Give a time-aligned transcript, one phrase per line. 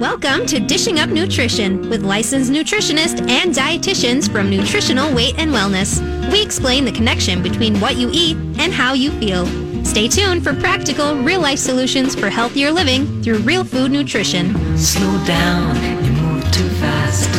[0.00, 6.00] Welcome to Dishing Up Nutrition with licensed nutritionists and dietitians from Nutritional Weight and Wellness.
[6.32, 9.46] We explain the connection between what you eat and how you feel.
[9.84, 14.76] Stay tuned for practical, real life solutions for healthier living through real food nutrition.
[14.76, 17.30] Slow down, you move too fast.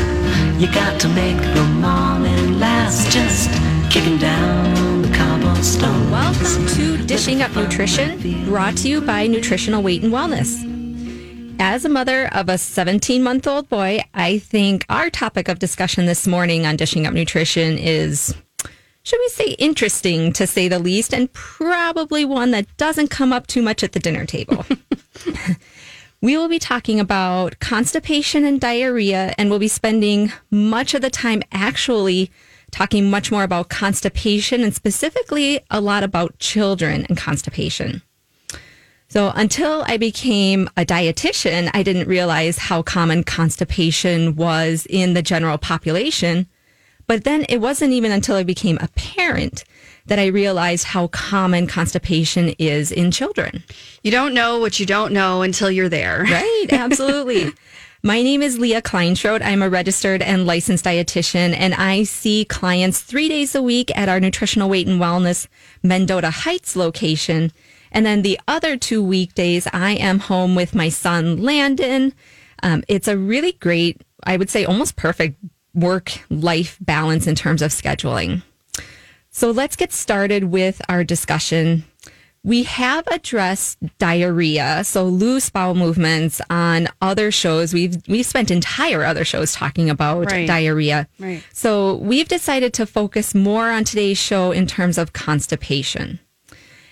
[0.57, 3.11] You got to make the morning last.
[3.11, 3.49] Just
[3.91, 6.09] kicking down the cobblestone.
[6.09, 10.74] Welcome to Dishing Up Nutrition, brought to you by Nutritional Weight and Wellness.
[11.59, 16.05] As a mother of a 17 month old boy, I think our topic of discussion
[16.05, 18.35] this morning on Dishing Up Nutrition is,
[19.03, 23.47] should we say, interesting to say the least, and probably one that doesn't come up
[23.47, 24.65] too much at the dinner table.
[26.21, 31.09] we will be talking about constipation and diarrhea, and we'll be spending much of the
[31.09, 32.31] time actually
[32.71, 38.01] talking much more about constipation and specifically a lot about children and constipation.
[39.07, 45.21] So until I became a dietitian, I didn't realize how common constipation was in the
[45.21, 46.47] general population.
[47.07, 49.63] But then it wasn't even until I became a parent
[50.07, 53.63] that I realized how common constipation is in children.
[54.03, 56.23] You don't know what you don't know until you're there.
[56.23, 57.51] Right, absolutely.
[58.03, 59.41] My name is Leah Kleinschrodt.
[59.43, 64.09] I'm a registered and licensed dietitian, and I see clients three days a week at
[64.09, 65.47] our Nutritional Weight and Wellness
[65.81, 67.51] Mendota Heights location.
[67.91, 72.13] And then the other two weekdays, I am home with my son, Landon.
[72.63, 75.37] Um, it's a really great, I would say almost perfect
[75.73, 78.43] work life balance in terms of scheduling.
[79.29, 81.83] So let's get started with our discussion
[82.45, 87.73] we have addressed diarrhea, so loose bowel movements on other shows.
[87.73, 90.45] We've we've spent entire other shows talking about Right.
[90.47, 91.07] diarrhea.
[91.17, 91.43] Right.
[91.53, 96.19] So we've decided to focus more on today's show in terms of constipation.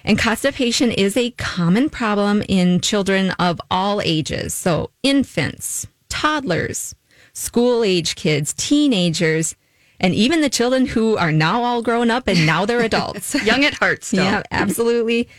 [0.03, 4.53] And constipation is a common problem in children of all ages.
[4.53, 6.93] So infants, toddlers,
[7.33, 9.55] school age kids, teenagers,
[9.99, 13.33] and even the children who are now all grown up and now they're adults.
[13.45, 14.23] Young at heart still.
[14.25, 15.29] Yeah, absolutely.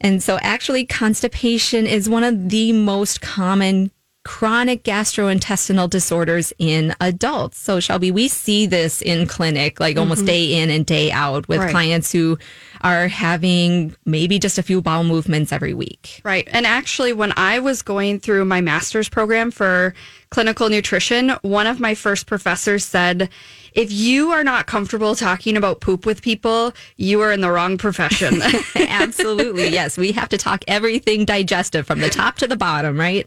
[0.00, 3.90] And so, actually, constipation is one of the most common
[4.24, 7.58] chronic gastrointestinal disorders in adults.
[7.58, 10.26] So, Shelby, we see this in clinic, like almost mm-hmm.
[10.26, 11.70] day in and day out with Right.
[11.70, 12.38] clients who
[12.84, 16.20] are having maybe just a few bowel movements every week.
[16.22, 16.46] Right.
[16.52, 19.94] And actually, when I was going through my master's program for
[20.28, 23.30] clinical nutrition, one of my first professors said,
[23.72, 27.78] if you are not comfortable talking about poop with people, you are in the wrong
[27.78, 28.42] profession.
[28.76, 29.68] Absolutely.
[29.68, 29.96] Yes.
[29.96, 33.26] We have to talk everything digestive from the top to the bottom, right?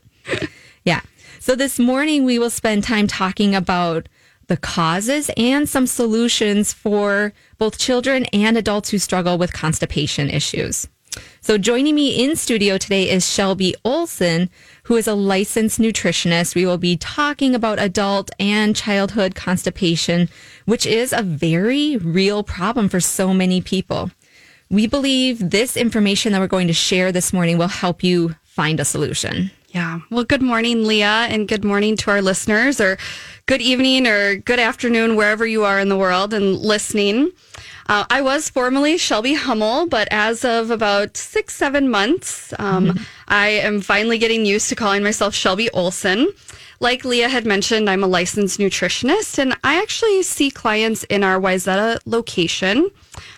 [0.85, 1.01] Yeah.
[1.39, 4.07] So this morning we will spend time talking about
[4.47, 10.88] the causes and some solutions for both children and adults who struggle with constipation issues.
[11.41, 14.50] So joining me in studio today is Shelby Olson,
[14.84, 16.56] who is a licensed nutritionist.
[16.56, 20.30] We will be talking about adult and childhood constipation,
[20.66, 24.12] which is a very real problem for so many people.
[24.69, 28.80] We believe this information that we're going to share this morning will help you find
[28.80, 29.52] a solution.
[29.78, 30.00] Yeah.
[30.10, 32.98] Well, good morning, Leah, and good morning to our listeners, or
[33.46, 37.32] good evening or good afternoon, wherever you are in the world and listening.
[37.86, 43.50] Uh, I was formerly Shelby Hummel, but as of about six, seven months, um, I
[43.50, 46.34] am finally getting used to calling myself Shelby Olson.
[46.80, 51.40] Like Leah had mentioned, I'm a licensed nutritionist, and I actually see clients in our
[51.40, 52.90] Wayzata location.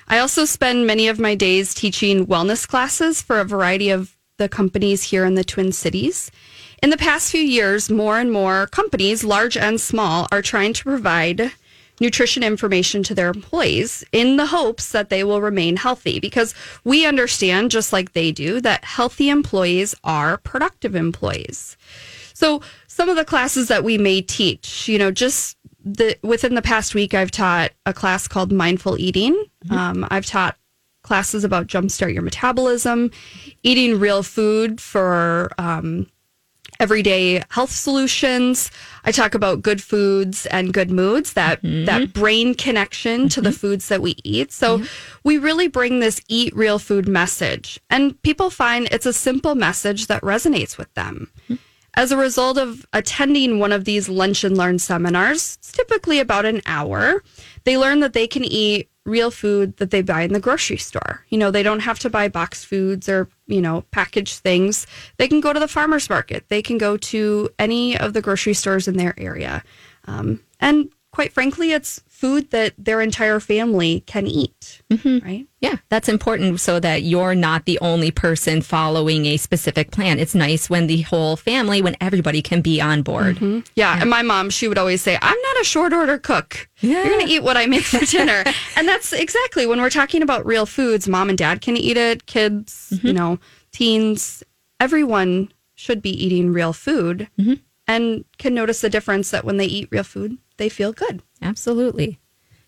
[0.07, 4.49] I also spend many of my days teaching wellness classes for a variety of the
[4.49, 6.31] companies here in the Twin Cities.
[6.81, 10.83] In the past few years, more and more companies, large and small, are trying to
[10.83, 11.51] provide
[11.99, 17.05] nutrition information to their employees in the hopes that they will remain healthy because we
[17.05, 21.77] understand, just like they do, that healthy employees are productive employees.
[22.33, 26.61] So some of the classes that we may teach, you know, just the within the
[26.61, 29.45] past week, I've taught a class called mindful eating.
[29.69, 30.57] Um, I've taught
[31.09, 33.09] classes about jumpstart your metabolism,
[33.63, 36.05] eating real food for um,
[36.79, 38.69] everyday health solutions.
[39.05, 41.85] I talk about good foods and good moods, that mm-hmm.
[41.85, 43.57] that brain connection to the mm-hmm.
[43.57, 44.51] foods that we eat.
[44.51, 44.85] So mm-hmm.
[45.23, 47.79] we really bring this eat real food message.
[47.89, 51.31] And people find it's a simple message that resonates with them.
[51.95, 56.45] As a result of attending one of these lunch and learn seminars, it's typically about
[56.45, 57.23] an hour,
[57.63, 61.25] they learn that they can eat real food that they buy in the grocery store.
[61.29, 64.85] You know, they don't have to buy boxed foods or, you know, packaged things.
[65.17, 66.45] They can go to the farmer's market.
[66.49, 69.63] They can go to any of the grocery stores in their area.
[70.05, 75.25] Um, and quite frankly, it's food that their entire family can eat, mm-hmm.
[75.25, 75.47] right?
[75.61, 80.19] Yeah, that's important so that you're not the only person following a specific plan.
[80.19, 83.37] It's nice when the whole family, when everybody can be on board.
[83.37, 83.59] Mm-hmm.
[83.75, 86.67] Yeah, and my mom, she would always say, "I'm not a short order cook.
[86.81, 88.43] You're going to eat what I make for dinner."
[88.75, 91.07] and that's exactly when we're talking about real foods.
[91.07, 92.25] Mom and dad can eat it.
[92.25, 93.07] Kids, mm-hmm.
[93.07, 93.39] you know,
[93.71, 94.43] teens,
[94.81, 97.29] everyone should be eating real food,
[97.87, 101.23] and can notice the difference that when they eat real food, they feel good.
[101.41, 102.19] Absolutely.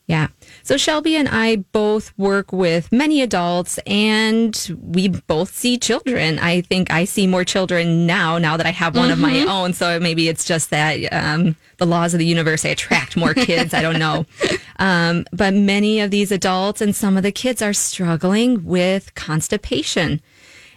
[0.07, 0.27] Yeah.
[0.63, 6.37] So Shelby and I both work with many adults and we both see children.
[6.37, 9.71] I think I see more children now, now that I have one of my own.
[9.71, 13.73] So maybe it's just that um, the laws of the universe, I attract more kids.
[13.73, 14.25] I don't know.
[14.79, 20.21] Um, but many of these adults and some of the kids are struggling with constipation.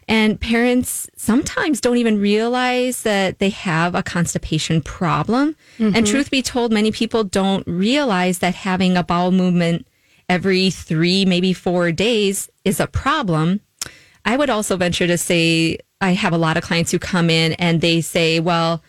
[0.07, 5.57] And parents sometimes don't even realize that they have a constipation problem.
[5.79, 6.05] And mm-hmm.
[6.05, 9.87] truth be told, many people don't realize that having a bowel movement
[10.29, 13.61] every three, maybe four days is a problem.
[14.25, 17.53] I would also venture to say I have a lot of clients who come in
[17.55, 18.83] and they say, well,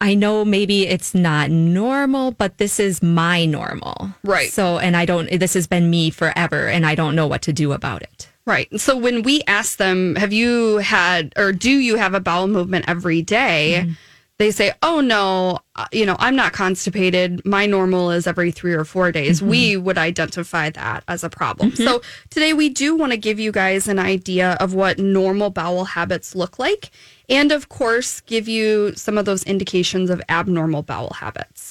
[0.00, 4.14] I know maybe it's not normal, but this is my normal.
[4.24, 4.50] Right.
[4.50, 7.52] So, and I don't, this has been me forever and I don't know what to
[7.52, 8.29] do about it.
[8.50, 8.80] Right.
[8.80, 12.86] So when we ask them, have you had or do you have a bowel movement
[12.88, 13.92] every day?" Mm-hmm.
[14.38, 17.44] They say, "Oh no, uh, you know, I'm not constipated.
[17.44, 19.50] My normal is every 3 or 4 days." Mm-hmm.
[19.50, 21.70] We would identify that as a problem.
[21.70, 21.84] Mm-hmm.
[21.84, 25.84] So today we do want to give you guys an idea of what normal bowel
[25.84, 26.90] habits look like
[27.30, 31.69] and of course give you some of those indications of abnormal bowel habits.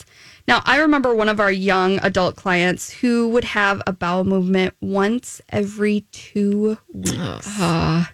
[0.49, 4.73] Now, I remember one of our young adult clients who would have a bowel movement
[4.81, 7.59] once every two weeks.
[7.59, 8.05] Uh,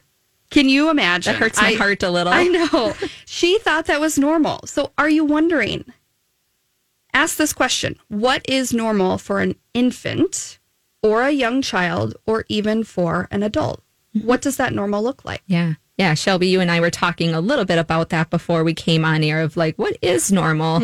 [0.50, 1.32] can you imagine?
[1.34, 2.34] That hurts my I- heart a little.
[2.34, 2.94] I know.
[3.26, 4.60] she thought that was normal.
[4.68, 5.86] So, are you wondering?
[7.14, 10.60] Ask this question What is normal for an infant
[11.02, 13.82] or a young child or even for an adult?
[14.14, 14.28] Mm-hmm.
[14.28, 15.42] What does that normal look like?
[15.48, 15.76] Yeah.
[15.98, 16.14] Yeah.
[16.14, 19.24] Shelby, you and I were talking a little bit about that before we came on
[19.24, 20.80] air of like, what is normal?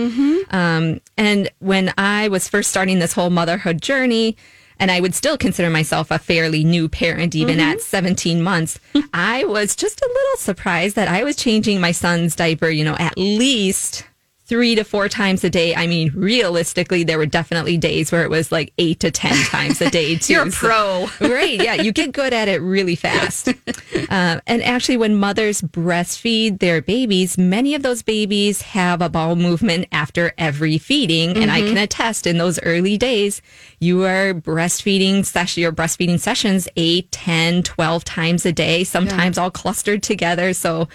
[0.52, 4.38] Um, and when I was first starting this whole motherhood journey,
[4.80, 8.80] and I would still consider myself a fairly new parent, even at 17 months,
[9.14, 12.96] I was just a little surprised that I was changing my son's diaper, you know,
[12.98, 14.06] at least
[14.52, 15.74] three to four times a day.
[15.74, 19.80] I mean, realistically, there were definitely days where it was like eight to 10 times
[19.80, 20.34] a day, too.
[20.34, 21.30] You're a So- pro.
[21.30, 21.64] Great.
[21.64, 21.76] Yeah.
[21.76, 23.48] You get good at it really fast.
[24.10, 29.38] Uh, and actually, when mothers breastfeed their babies, many of those babies have a bowel
[29.38, 31.38] movement after every feeding.
[31.38, 33.42] And I can attest in those early days,
[33.80, 39.52] you are breastfeeding session, your breastfeeding sessions 8, 10, 12 times a day, sometimes all
[39.52, 40.52] clustered together.
[40.54, 40.90] So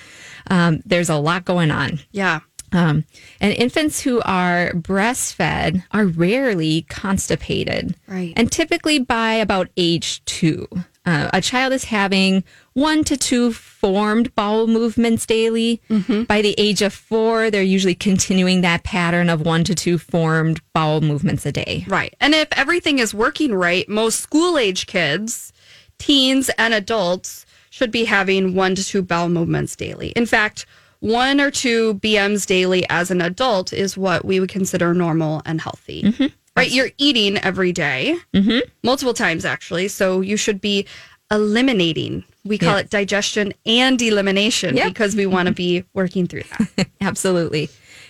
[0.51, 2.01] um, there's a lot going on.
[2.13, 2.41] Yeah.
[2.73, 3.05] Um,
[3.41, 7.95] and infants who are breastfed are rarely constipated.
[8.07, 8.33] Right.
[8.37, 10.67] And typically by about age two,
[11.07, 12.43] uh, a child is having
[12.73, 15.81] one to two formed bowel movements daily.
[16.27, 20.61] By the age of four, they're usually continuing that pattern of one to two formed
[20.73, 21.85] bowel movements a day.
[21.87, 22.15] Right.
[22.21, 25.53] And if everything is working right, most school age kids,
[25.99, 30.09] teens, and adults should be having one to two bowel movements daily.
[30.09, 30.67] In fact,
[31.01, 35.61] one or two BMs daily as an adult is what we would consider normal and
[35.61, 36.03] healthy.
[36.03, 36.27] Mm-hmm.
[36.57, 36.71] Right?
[36.71, 38.61] You're eating every day, mm-hmm.
[38.83, 39.89] multiple times actually.
[39.89, 40.87] So you should be
[41.31, 42.25] eliminating.
[42.45, 42.81] We call Yeah.
[42.81, 44.89] it digestion and elimination Yep.
[44.89, 46.89] because we want to be working through that.
[47.01, 47.69] Absolutely.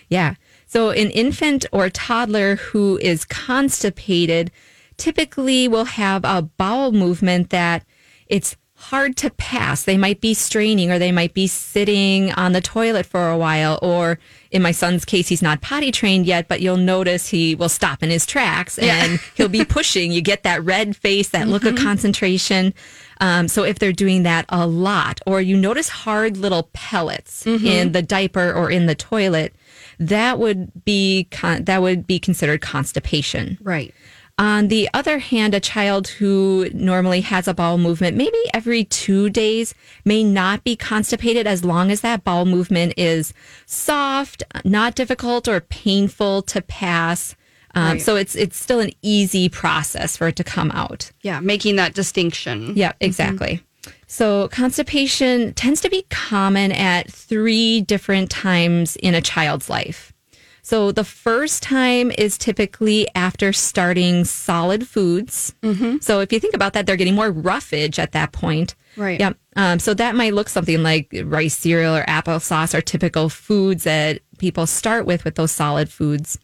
[0.09, 0.35] Yeah.
[0.67, 4.51] So an infant or toddler who is constipated
[4.97, 7.83] typically will have a bowel movement that
[8.27, 9.83] it's hard to pass.
[9.83, 13.79] They might be straining or they might be sitting on the toilet for a while.
[13.81, 14.19] Or
[14.51, 18.03] in my son's case, he's not potty trained yet, but you'll notice he will stop
[18.03, 20.11] in his tracks and he'll be pushing.
[20.11, 22.73] You get that red face, that look of concentration.
[23.19, 27.91] Um, so if they're doing that a lot, or you notice hard little pellets in
[27.93, 29.55] the diaper or in the toilet,
[29.99, 33.57] that would be con- that would be considered constipation.
[33.61, 33.91] Right.
[34.39, 39.29] On the other hand, a child who normally has a bowel movement, maybe every two
[39.31, 39.73] days,
[40.05, 43.33] may not be constipated as long as that bowel movement is
[43.65, 47.35] soft, not difficult or painful to pass.
[47.73, 48.01] Um, Right.
[48.01, 51.11] So it's it's still an easy process for it to come out.
[51.21, 51.39] Yeah.
[51.39, 52.73] Making that distinction.
[52.75, 53.63] Yeah, exactly.
[54.05, 60.13] So constipation tends to be common at three different times in a child's life.
[60.67, 65.55] So the first time is typically after starting solid foods.
[66.01, 68.75] So if you think about that, they're getting more roughage at that point.
[68.97, 69.17] Right.
[69.17, 69.31] Yeah.
[69.55, 74.19] Um, so that might look something like rice cereal or applesauce are typical foods that
[74.39, 76.37] people start with with those solid foods.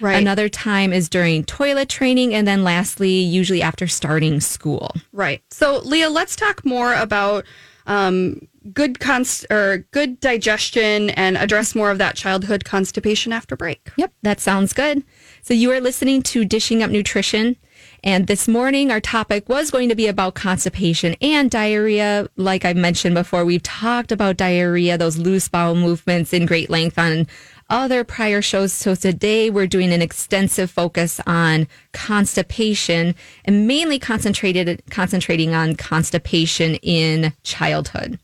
[0.00, 0.16] Right.
[0.16, 2.34] Another time is during toilet training.
[2.34, 4.90] And then lastly, usually after starting school.
[5.12, 5.44] Right.
[5.52, 7.46] So, Leah, let's talk more about
[7.86, 13.90] um, good const- or good digestion and address more of that childhood constipation after break.
[13.96, 15.02] Yep, that sounds good.
[15.42, 17.56] So you are listening to Dishing Up Nutrition.
[18.02, 22.28] And this morning, our topic was going to be about constipation and diarrhea.
[22.36, 26.98] Like I mentioned before, we've talked about diarrhea, those loose bowel movements in great length
[26.98, 27.26] on
[27.68, 28.72] other prior shows.
[28.72, 33.14] So today we're doing an extensive focus on constipation
[33.44, 38.18] and mainly concentrated, concentrating on constipation in childhood.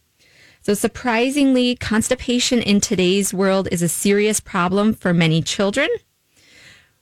[0.66, 5.88] So surprisingly, constipation in today's world is a serious problem for many children.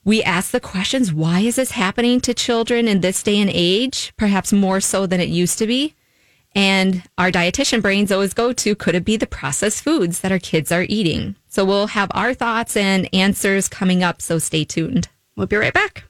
[0.04, 4.12] We ask the questions, why is this happening to children in this day and age?
[4.18, 5.94] Perhaps more so than it used to be.
[6.54, 10.38] And our dietitian brains always go to, could it be the processed foods that our
[10.38, 11.34] kids are eating?
[11.48, 14.20] So we'll have our thoughts and answers coming up.
[14.20, 15.08] So stay tuned.
[15.36, 16.04] We'll be right back.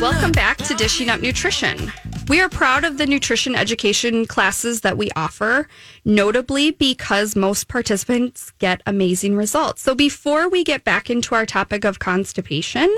[0.00, 1.92] Welcome back to Dishing Up Nutrition.
[2.28, 5.68] We are proud of the nutrition education classes that we offer,
[6.04, 9.82] notably because most participants get amazing results.
[9.82, 12.92] So, before we get back into our topic of constipation,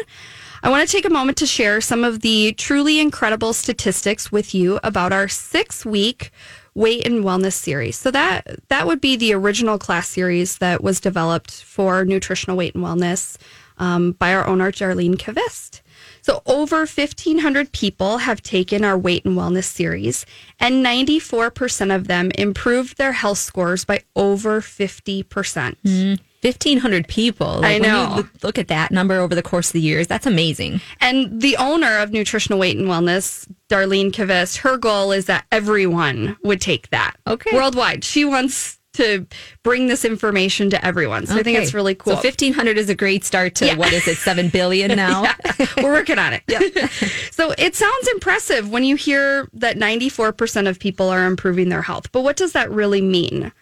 [0.62, 4.54] I want to take a moment to share some of the truly incredible statistics with
[4.54, 6.30] you about our six week
[6.74, 7.96] weight and wellness series.
[7.96, 12.74] So that that would be the original class series that was developed for nutritional weight
[12.74, 13.36] and wellness
[13.78, 15.80] um, by our owner Darlene Kvist.
[16.24, 20.24] So over 1,500 people have taken our weight and wellness series,
[20.58, 25.26] and 94% of them improved their health scores by over 50%.
[25.26, 27.60] 1,500 mm, people.
[27.60, 28.16] Like, I when know.
[28.16, 30.06] you look, at that number over the course of the years.
[30.06, 30.80] That's amazing.
[30.98, 36.38] And the owner of Nutritional Weight and Wellness, Darlene Kvist, her goal is that everyone
[36.42, 37.16] would take that.
[37.26, 37.54] Okay.
[37.54, 38.02] Worldwide.
[38.02, 39.26] She wants to
[39.62, 41.26] bring this information to everyone.
[41.26, 42.14] So I think it's really cool.
[42.16, 43.76] So 1,500 is a great start to, Yeah.
[43.76, 45.22] what is it, 7 billion now?
[45.58, 46.42] Yeah, we're working on it.
[47.32, 52.10] so it sounds impressive when you hear that 94% of people are improving their health.
[52.12, 53.52] But what does that really mean?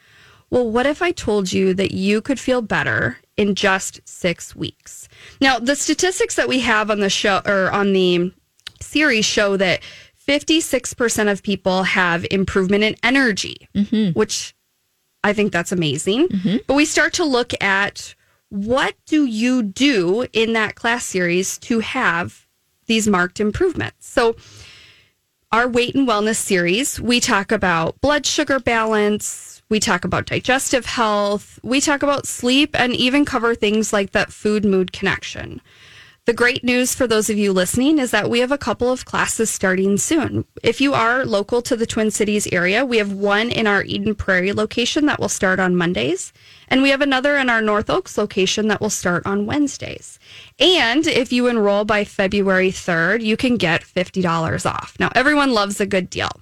[0.50, 5.08] Well, what if I told you that you could feel better in just six weeks?
[5.40, 8.32] Now, the statistics that we have on the show or on the
[8.80, 9.80] series show that
[10.28, 14.16] 56% of people have improvement in energy, mm-hmm.
[14.16, 14.54] which
[15.24, 16.28] I think that's amazing.
[16.28, 16.56] Mm-hmm.
[16.66, 18.14] But we start to look at
[18.48, 22.46] what do you do in that class series to have
[22.86, 24.08] these marked improvements?
[24.08, 24.36] So,
[25.50, 30.86] our weight and wellness series, we talk about blood sugar balance, we talk about digestive
[30.86, 35.60] health, we talk about sleep, and even cover things like that food mood connection.
[36.24, 39.04] The great news for those of you listening is that we have a couple of
[39.04, 40.44] classes starting soon.
[40.62, 44.14] If you are local to the Twin Cities area, we have one in our Eden
[44.14, 46.32] Prairie location that will start on Mondays,
[46.68, 50.20] and we have another in our North Oaks location that will start on Wednesdays.
[50.60, 54.94] And if you enroll by February 3rd, you can get $50 off.
[55.00, 56.41] Now, everyone loves a good deal.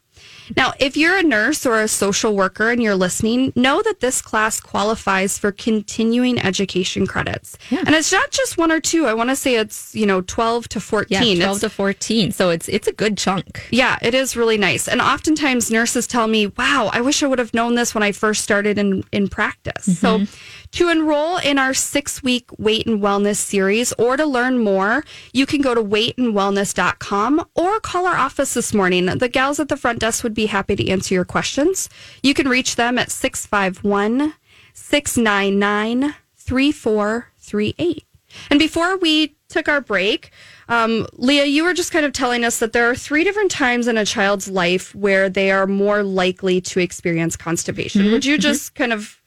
[0.57, 4.21] Now, if you're a nurse or a social worker and you're listening, know that this
[4.23, 7.57] class qualifies for continuing education credits.
[7.71, 9.07] And it's not just one or two.
[9.07, 11.09] I want to say it's, you know, 12 to 14.
[11.11, 12.33] Yeah, 12 It's- to 14.
[12.33, 13.66] So it's it's a good chunk.
[13.71, 14.88] yeah, it is really nice.
[14.88, 18.12] And oftentimes nurses tell me, wow, I wish I would have known this when I
[18.12, 19.99] first started in, in practice.
[19.99, 20.35] So mm-hmm.
[20.72, 25.46] To enroll in our six week weight and wellness series or to learn more, you
[25.46, 29.06] can go to weightandwellness.com or call our office this morning.
[29.06, 31.88] The gals at the front desk would be happy to answer your questions.
[32.22, 34.34] You can reach them at 651
[34.74, 38.04] 699 3438.
[38.50, 40.30] And before we took our break,
[40.68, 43.88] um, Leah, you were just kind of telling us that there are three different times
[43.88, 48.10] in a child's life where they are more likely to experience constipation.
[48.12, 49.19] Would you just kind of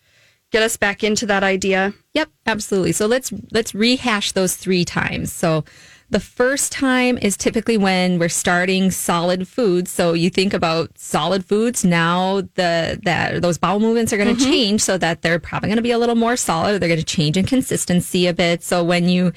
[0.53, 1.93] get us back into that idea?
[2.13, 2.93] Yep, absolutely.
[2.93, 5.33] So let's let's rehash those three times.
[5.33, 5.65] So
[6.11, 9.89] the first time is typically when we're starting solid foods.
[9.89, 11.83] So you think about solid foods.
[11.83, 14.51] Now the that those bowel movements are going to mm-hmm.
[14.51, 16.79] change so that they're probably going to be a little more solid.
[16.79, 18.63] They're going to change in consistency a bit.
[18.63, 19.33] So when you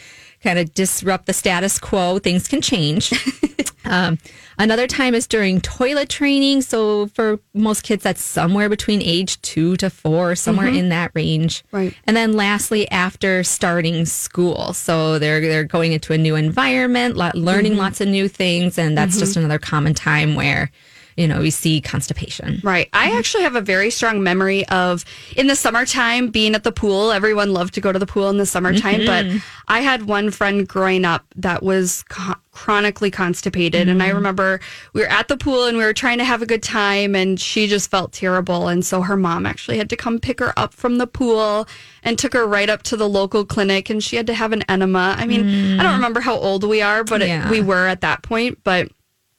[0.47, 3.13] kind of disrupt the status quo, things can change.
[3.87, 4.19] Um,
[4.59, 6.63] another time is during toilet training.
[6.63, 10.79] So for most kids, that's somewhere between age two to four, somewhere mm-hmm.
[10.79, 11.65] in that range.
[11.73, 11.95] Right.
[12.05, 17.73] And then lastly, after starting school, so they're they're going into a new environment, learning
[17.73, 17.81] mm-hmm.
[17.81, 19.21] lots of new things, and that's mm-hmm.
[19.21, 20.71] just another common time where
[21.17, 22.61] you know, we see constipation.
[22.63, 22.89] Right.
[22.93, 23.19] I mm-hmm.
[23.19, 25.05] actually have a very strong memory of
[25.37, 27.11] in the summertime being at the pool.
[27.11, 29.39] Everyone loved to go to the pool in the summertime, but mm-hmm.
[29.69, 33.89] I had one friend growing up that was co- chronically constipated.
[33.89, 34.17] And I mm-hmm.
[34.17, 34.61] remember
[34.93, 37.41] we were at the pool and we were trying to have a good time and
[37.41, 38.69] she just felt terrible.
[38.69, 41.67] And so her mom actually had to come pick her up from the pool
[42.03, 44.63] and took her right up to the local clinic and she had to have an
[44.69, 45.15] enema.
[45.19, 45.41] I mean,
[45.79, 45.97] I don't mm.
[45.97, 48.59] remember how old we are, but it- we were at that point.
[48.65, 48.91] But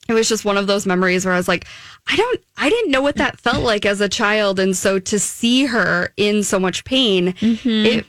[0.07, 1.65] it was just one of those memories where I was like,
[2.07, 5.19] I don't, I didn't know what that felt like as a child, and so to
[5.19, 7.69] see her in so much pain, mm-hmm.
[7.69, 8.05] it,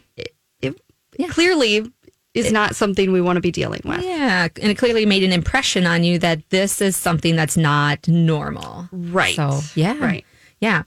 [0.61, 0.81] it,
[1.19, 1.91] it clearly
[2.35, 4.05] is not something we want to be dealing with.
[4.05, 8.07] Yeah, and it clearly made an impression on you that this is something that's not
[8.07, 8.89] normal.
[8.93, 9.35] Right.
[9.35, 9.99] So, yeah.
[9.99, 10.25] Right.
[10.61, 10.85] Yeah.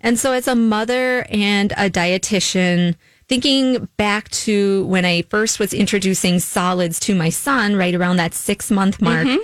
[0.00, 2.94] And so, as a mother and a dietitian,
[3.28, 8.34] thinking back to when I first was introducing solids to my son, right around that
[8.34, 9.42] six month mark, mm-hmm.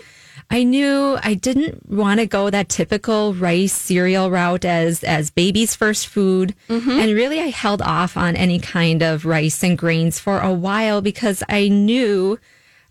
[0.52, 5.74] I knew I didn't want to go that typical rice cereal route as as baby's
[5.74, 6.54] first food,
[7.00, 11.00] and really I held off on any kind of rice and grains for a while
[11.00, 12.38] because I knew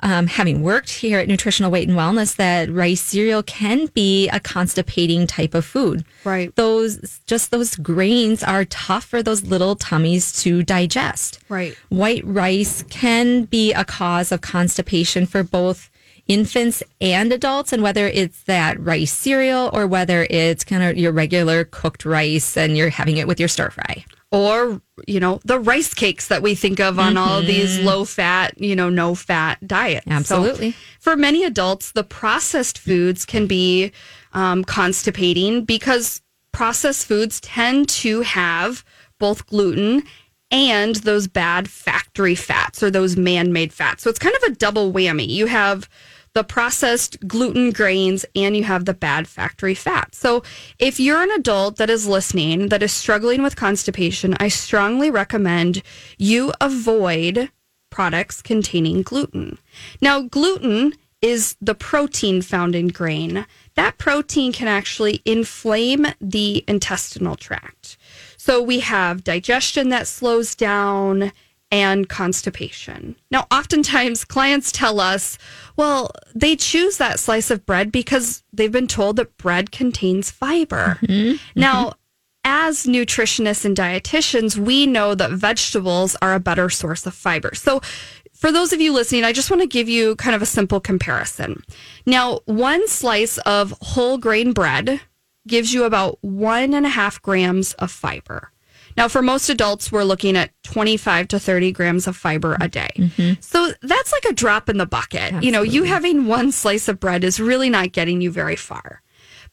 [0.04, 4.40] um, having worked here at Nutritional Weight and Wellness, that rice cereal can be a
[4.40, 6.04] constipating type of food.
[6.24, 6.56] Right.
[6.56, 11.40] Those, just those grains are tough for those little tummies to digest.
[11.50, 11.76] Right.
[11.90, 15.91] White rice can be a cause of constipation for both
[16.32, 21.12] infants and adults, and whether it's that rice cereal or whether it's kind of your
[21.12, 24.06] regular cooked rice and you're having it with your stir fry.
[24.32, 28.06] Or, you know, the rice cakes that we think of on all of these low
[28.06, 30.06] fat, you know, no fat diets.
[30.06, 30.74] So Absolutely.
[31.02, 33.92] for many adults, the processed foods can be
[34.32, 36.22] um, constipating because
[36.54, 38.86] processed foods tend to have
[39.20, 40.04] both gluten
[40.50, 44.04] and those bad factory fats or those man made fats.
[44.04, 45.28] So it's kind of a double whammy.
[45.28, 45.90] You have
[46.34, 50.18] the processed gluten grains and you have the bad factory fats.
[50.18, 50.44] So
[50.80, 55.84] if you're an adult that is listening that is struggling with constipation, I strongly recommend
[56.18, 57.50] you avoid
[57.90, 59.58] products containing gluten.
[60.02, 63.46] Now, gluten is the protein found in grain.
[63.76, 67.98] That protein can actually inflame the intestinal tract.
[68.38, 71.32] So we have digestion that slows down
[71.72, 73.16] and constipation.
[73.32, 75.38] Now, oftentimes clients tell us,
[75.78, 81.00] well, they choose that slice of bread because they've been told that bread contains fiber.
[81.02, 81.60] Mm-hmm, mm-hmm.
[81.60, 81.94] Now,
[82.44, 87.56] as nutritionists and dietitians, we know that vegetables are a better source of fiber.
[87.56, 87.82] So,
[88.34, 90.80] for those of you listening, I just want to give you kind of a simple
[90.80, 91.64] comparison.
[92.08, 95.00] Now, one slice of whole grain bread
[95.48, 98.52] gives you about one and a half grams of fiber.
[98.98, 102.90] Now, for most adults, we're looking at 25 to 30 grams of fiber a day.
[102.96, 103.42] Mm-hmm.
[103.42, 105.44] So that's like a drop in the bucket.
[105.44, 109.02] You know, you having one slice of bread is really not getting you very far.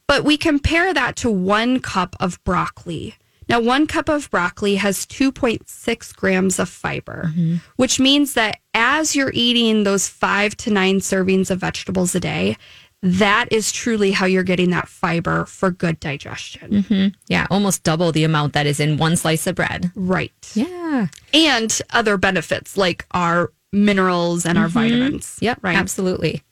[0.07, 3.15] But we compare that to one cup of broccoli.
[3.49, 7.57] Now, one cup of broccoli has 2.6 grams of fiber, mm-hmm.
[7.77, 12.57] which means that as you're eating those five to nine servings of vegetables a day,
[13.03, 16.71] that is truly how you're getting that fiber for good digestion.
[16.83, 17.09] Mm-hmm.
[17.29, 19.93] Yeah, almost double the amount that is in one slice of bread.
[19.95, 20.33] Right.
[20.55, 21.07] Yeah.
[21.33, 24.75] And other benefits like our minerals and our mm-hmm.
[24.75, 25.39] vitamins.
[25.41, 25.77] Yep, Right.
[25.77, 26.43] absolutely.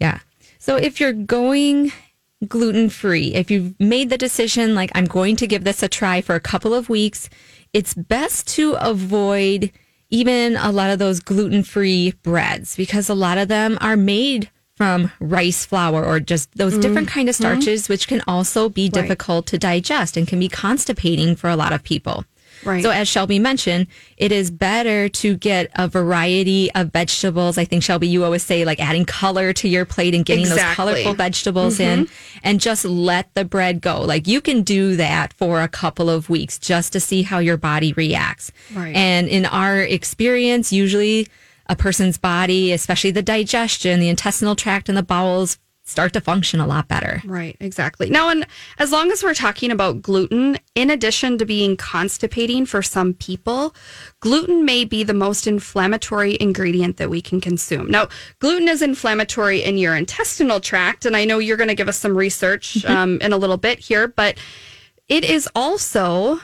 [0.00, 0.20] Yeah.
[0.58, 1.92] So if you're going
[2.48, 6.20] gluten free, if you've made the decision, like, I'm going to give this a try
[6.20, 7.30] for a couple of weeks,
[7.72, 9.70] it's best to avoid
[10.10, 14.50] even a lot of those gluten free breads because a lot of them are made
[14.76, 17.44] from rice flour or just those different kind of mm-hmm.
[17.44, 21.72] starches which can also be difficult to digest and can be constipating for a lot
[21.72, 22.24] of people
[22.64, 22.82] Right.
[22.82, 23.86] so as Shelby mentioned,
[24.16, 27.58] it is better to get a variety of vegetables.
[27.58, 30.60] I think Shelby, you always say like adding color to your plate and getting those
[30.74, 32.38] colorful vegetables in mm-hmm.
[32.42, 34.00] and just let the bread go.
[34.00, 37.56] Like you can do that for a couple of weeks just to see how your
[37.56, 38.52] body reacts.
[38.74, 38.94] Right.
[38.94, 41.28] And in our experience, usually
[41.68, 46.58] a person's body, especially the digestion, the intestinal tract and the bowels start to function
[46.58, 47.22] a lot better.
[47.24, 48.10] Right, exactly.
[48.10, 48.44] Now, and
[48.78, 53.72] as long as we're talking about gluten, in addition to being constipating for some people,
[54.18, 57.88] gluten may be the most inflammatory ingredient that we can consume.
[57.88, 58.08] Now,
[58.40, 61.98] gluten is inflammatory in your intestinal tract, and I know you're going to give us
[61.98, 64.36] some research um, in a little bit here, but
[65.08, 66.40] it is also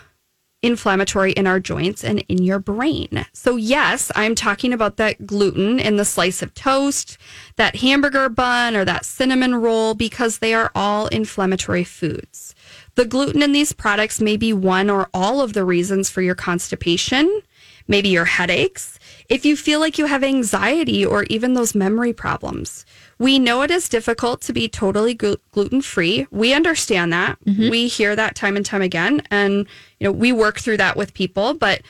[0.63, 3.27] inflammatory in our joints and in your brain.
[3.33, 7.19] So, yes, I'm talking about that gluten in the slice of toast,
[7.57, 12.55] that hamburger bun, or that cinnamon roll because they are all inflammatory foods.
[12.95, 16.35] The gluten in these products may be one or all of the reasons for your
[16.35, 17.43] constipation.
[17.89, 18.99] maybe your headaches,
[19.29, 22.85] if you feel like you have anxiety or even those memory problems.
[23.23, 26.27] We know it is difficult to be totally gluten free.
[26.33, 27.39] We understand that.
[27.45, 27.71] Mm-hmm.
[27.71, 29.23] We hear that time and time again.
[29.31, 29.69] And,
[30.01, 31.55] you know, we work through that with people.
[31.55, 31.83] But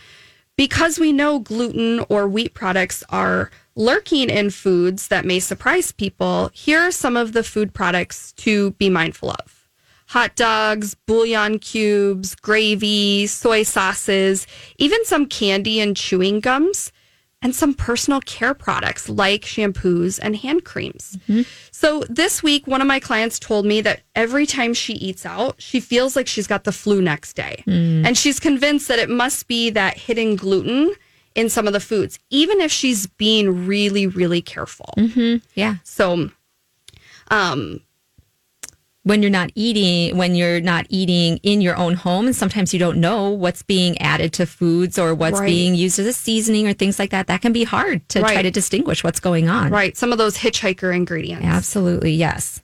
[0.59, 6.51] because we know gluten or wheat products are lurking in foods that may surprise people,
[6.53, 9.71] here are some of the food products to be mindful of
[10.09, 16.93] hot dogs, bouillon cubes, gravy, soy sauces, even some candy and chewing gums,
[17.43, 21.19] and some personal care products like shampoos and hand creams.
[21.71, 25.57] So this week, one of my clients told me that every time she eats out,
[25.61, 27.63] she feels like she's got the flu next day.
[28.07, 30.95] And she's convinced that it must be that hidden gluten
[31.35, 34.93] in some of the foods, even if she's being really, really careful.
[35.55, 35.77] Yeah.
[35.83, 36.31] So,
[37.31, 37.81] um,
[39.05, 42.79] when you're not eating when you're not eating in your own home and sometimes you
[42.79, 45.47] don't know what's being added to foods or what's Right.
[45.47, 48.43] being used as a seasoning or things like that that can be hard to try
[48.43, 51.45] to distinguish what's going on right, some of those hitchhiker ingredients.
[51.45, 52.63] absolutely yes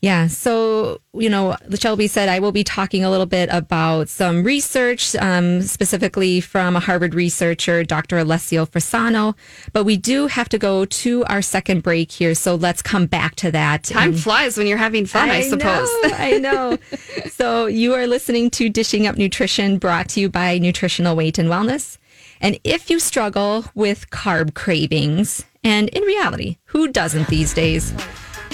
[0.00, 4.42] yeah so you know shelby said i will be talking a little bit about some
[4.44, 9.34] research um, specifically from a harvard researcher dr alessio Fasano
[9.72, 13.34] but we do have to go to our second break here so let's come back
[13.36, 15.88] to that Time and- flies when you're having fun, I, suppose.
[16.02, 16.78] Know, I know.
[17.30, 21.48] so you are listening to Dishing Up Nutrition brought to you by Nutritional Weight and
[21.48, 21.98] Wellness.
[22.40, 27.92] And if you struggle with carb cravings, and in reality, who doesn't these days?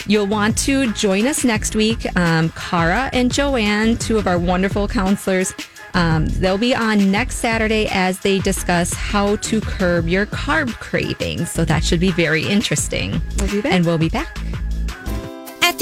[0.06, 2.04] You'll want to join us next week.
[2.16, 5.54] Um, Cara and Joanne, two of our wonderful counselors,
[5.94, 11.50] um, they'll be on next Saturday as they discuss how to curb your carb cravings.
[11.50, 13.20] So that should be very interesting.
[13.38, 13.72] We'll be back.
[13.72, 14.38] And we'll be back.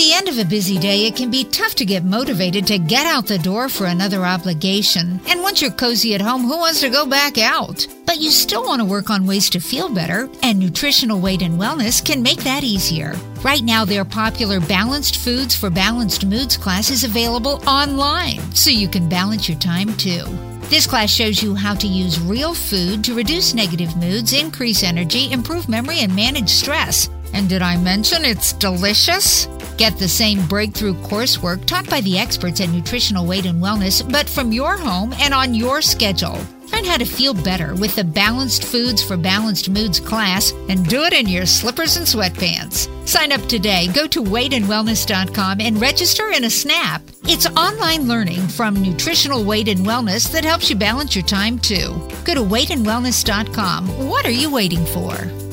[0.00, 2.78] At the end of a busy day, it can be tough to get motivated to
[2.78, 5.20] get out the door for another obligation.
[5.26, 7.86] And once you're cozy at home, who wants to go back out?
[8.06, 11.60] But you still want to work on ways to feel better, and Nutritional Weight and
[11.60, 13.12] Wellness can make that easier.
[13.42, 18.88] Right now, their popular Balanced Foods for Balanced Moods class is available online, so you
[18.88, 20.24] can balance your time too.
[20.70, 25.30] This class shows you how to use real food to reduce negative moods, increase energy,
[25.30, 27.10] improve memory, and manage stress.
[27.34, 29.46] And did I mention it's delicious?
[29.80, 34.28] Get the same breakthrough coursework taught by the experts at Nutritional Weight and Wellness, but
[34.28, 36.38] from your home and on your schedule.
[36.70, 41.04] Learn how to feel better with the Balanced Foods for Balanced Moods class and do
[41.04, 43.08] it in your slippers and sweatpants.
[43.08, 43.88] Sign up today.
[43.94, 47.00] Go to weightandwellness.com and register in a snap.
[47.24, 52.06] It's online learning from Nutritional Weight and Wellness that helps you balance your time too.
[52.26, 54.08] Go to weightandwellness.com.
[54.10, 55.49] What are you waiting for?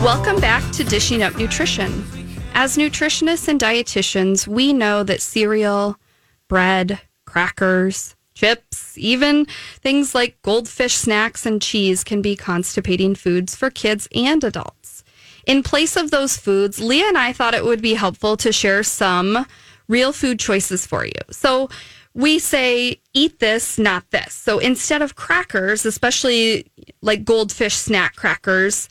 [0.00, 2.06] Welcome back to Dishing Up Nutrition.
[2.54, 5.98] As nutritionists and dietitians, we know that cereal,
[6.48, 9.44] bread, crackers, chips, even
[9.82, 15.04] things like goldfish snacks and cheese can be constipating foods for kids and adults.
[15.46, 18.82] In place of those foods, Leah and I thought it would be helpful to share
[18.82, 19.44] some
[19.86, 21.12] real food choices for you.
[21.30, 21.68] So
[22.14, 24.32] we say, eat this, not this.
[24.32, 26.70] So instead of crackers, especially
[27.02, 28.88] like goldfish snack crackers,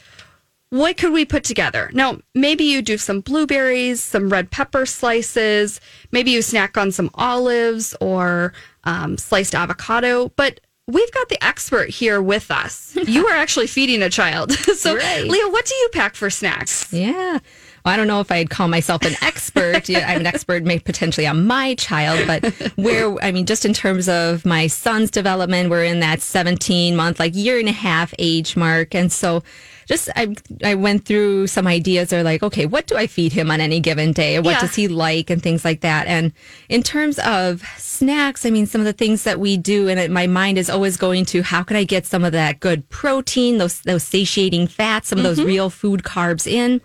[0.71, 1.89] what could we put together?
[1.93, 7.09] Now, maybe you do some blueberries, some red pepper slices, maybe you snack on some
[7.15, 8.53] olives or
[8.83, 12.95] um, sliced avocado, but we've got the expert here with us.
[13.07, 14.51] you are actually feeding a child.
[14.53, 15.25] so, Right.
[15.25, 16.91] Leah, what do you pack for snacks?
[16.93, 17.39] Yeah.
[17.85, 19.87] Well, I don't know if I'd call myself an expert.
[19.89, 23.73] Yeah, I'm an expert, maybe potentially on my child, but where, I mean, just in
[23.73, 28.13] terms of my son's development, we're in that 17 month, like year and a half
[28.19, 28.93] age mark.
[28.93, 29.41] And so
[29.89, 33.49] just, I, I went through some ideas are like, okay, what do I feed him
[33.49, 34.37] on any given day?
[34.39, 34.61] What Yeah.
[34.61, 36.05] does he like and things like that.
[36.05, 36.31] And
[36.69, 40.11] in terms of snacks, I mean, some of the things that we do, and it,
[40.11, 43.57] my mind is always going to how can I get some of that good protein,
[43.57, 46.81] those, those satiating fats, some of those real food carbs in.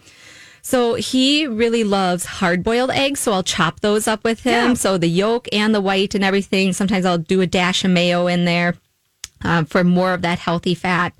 [0.62, 3.20] So he really loves hard boiled eggs.
[3.20, 4.68] So I'll chop those up with him.
[4.70, 4.74] Yeah.
[4.74, 6.72] So the yolk and the white and everything.
[6.72, 8.76] Sometimes I'll do a dash of mayo in there
[9.44, 11.12] uh, for more of that healthy fat.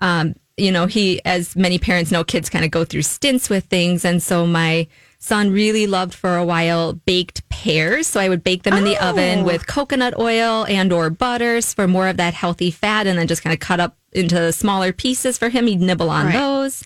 [0.00, 3.64] Um, you know, he, as many parents know, kids kind of go through stints with
[3.64, 4.04] things.
[4.04, 4.86] And so my
[5.18, 8.06] son really loved for a while baked pears.
[8.06, 9.44] So I would bake them in the oven oh.
[9.44, 13.42] with coconut oil and or butters for more of that healthy fat and then just
[13.42, 15.66] kind of cut up into smaller pieces for him.
[15.66, 16.34] He'd nibble on Right.
[16.34, 16.84] those.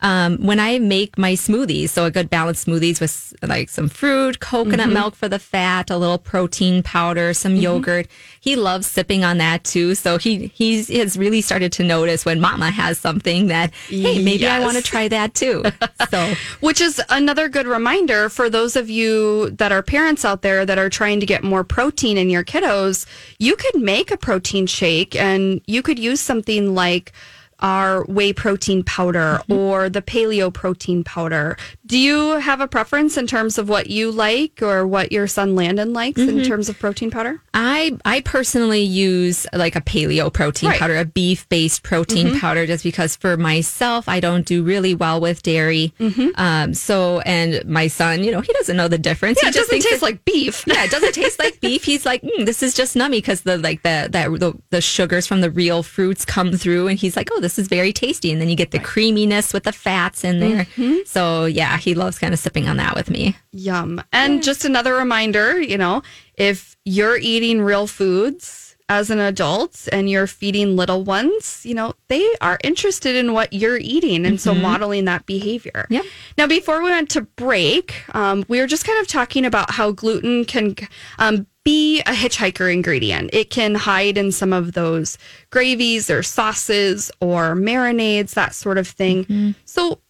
[0.00, 4.38] Um, when I make my smoothies, so a good balanced smoothies with like some fruit,
[4.40, 8.06] coconut milk for the fat, a little protein powder, some yogurt.
[8.40, 9.94] He loves sipping on that too.
[9.94, 14.46] So he he's has really started to notice when Mama has something that hey maybe
[14.46, 15.64] I want to try that too.
[16.10, 20.64] So Which is another good reminder for those of you that are parents out there
[20.64, 23.04] that are trying to get more protein in your kiddos.
[23.38, 27.12] You could make a protein shake and you could use something like
[27.60, 31.56] our whey protein powder or the paleo protein powder.
[31.86, 35.54] Do you have a preference in terms of what you like or what your son
[35.56, 37.40] Landon likes in terms of protein powder?
[37.54, 40.78] I I personally use like a paleo protein Right.
[40.78, 45.20] powder, a beef based protein powder, just because for myself I don't do really well
[45.20, 45.92] with dairy.
[46.36, 49.38] Um, so and my son, you know, he doesn't know the difference.
[49.42, 50.64] Yeah, he it doesn't taste it- like beef.
[50.66, 51.84] yeah, it doesn't taste like beef.
[51.84, 55.26] He's like, mm, this is just nummy because the like the that the, the sugars
[55.26, 58.32] from the real fruits come through, and he's like, oh, this is very tasty.
[58.32, 60.64] And then you get the creaminess with the fats in there.
[60.64, 60.96] Mm-hmm.
[61.06, 63.36] So yeah, he loves kind of sipping on that with me.
[63.52, 64.02] Yum.
[64.12, 66.02] And just another reminder, you know,
[66.34, 71.94] if you're eating real foods as an adult and you're feeding little ones, you know,
[72.08, 74.24] they are interested in what you're eating.
[74.24, 75.86] And so modeling that behavior.
[75.90, 76.04] Yep.
[76.38, 79.90] Now, before we went to break, um, we were just kind of talking about how
[79.92, 80.74] gluten can
[81.18, 83.28] um, be a hitchhiker ingredient.
[83.34, 85.18] It can hide in some of those
[85.50, 89.26] gravies or sauces or marinades, that sort of thing.
[89.66, 90.00] So,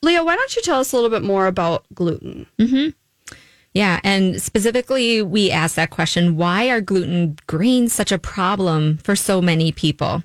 [0.00, 2.46] Leah, why don't you tell us a little bit more about gluten?
[3.74, 9.14] Yeah, and specifically, we asked that question: Why are gluten grains such a problem for
[9.14, 10.22] so many people?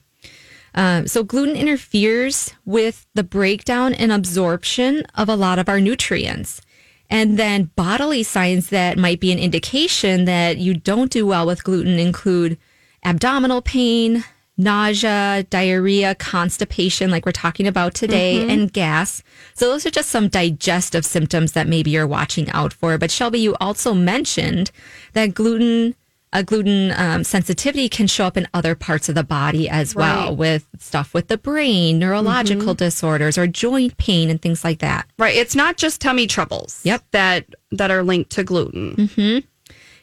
[0.76, 6.62] Um, so gluten interferes with the breakdown and absorption of a lot of our nutrients.
[7.10, 11.64] And then bodily signs that might be an indication that you don't do well with
[11.64, 12.58] gluten include
[13.06, 14.24] abdominal pain,
[14.58, 18.50] nausea, diarrhea, constipation, like we're talking about today, mm-hmm.
[18.50, 19.24] and gas.
[19.56, 22.98] So those are just some digestive symptoms that maybe you're watching out for.
[22.98, 24.72] But Shelby, you also mentioned
[25.14, 25.96] that gluten
[26.36, 30.30] a gluten um, sensitivity can show up in other parts of the body as well,
[30.30, 30.38] Right.
[30.38, 32.86] with stuff with the brain, neurological mm-hmm.
[32.86, 35.08] disorders, or joint pain and things like that.
[35.20, 35.36] Right.
[35.36, 36.82] It's not just tummy troubles.
[36.84, 37.04] Yep.
[37.12, 38.96] That that are linked to gluten.
[38.96, 39.48] Mm-hmm.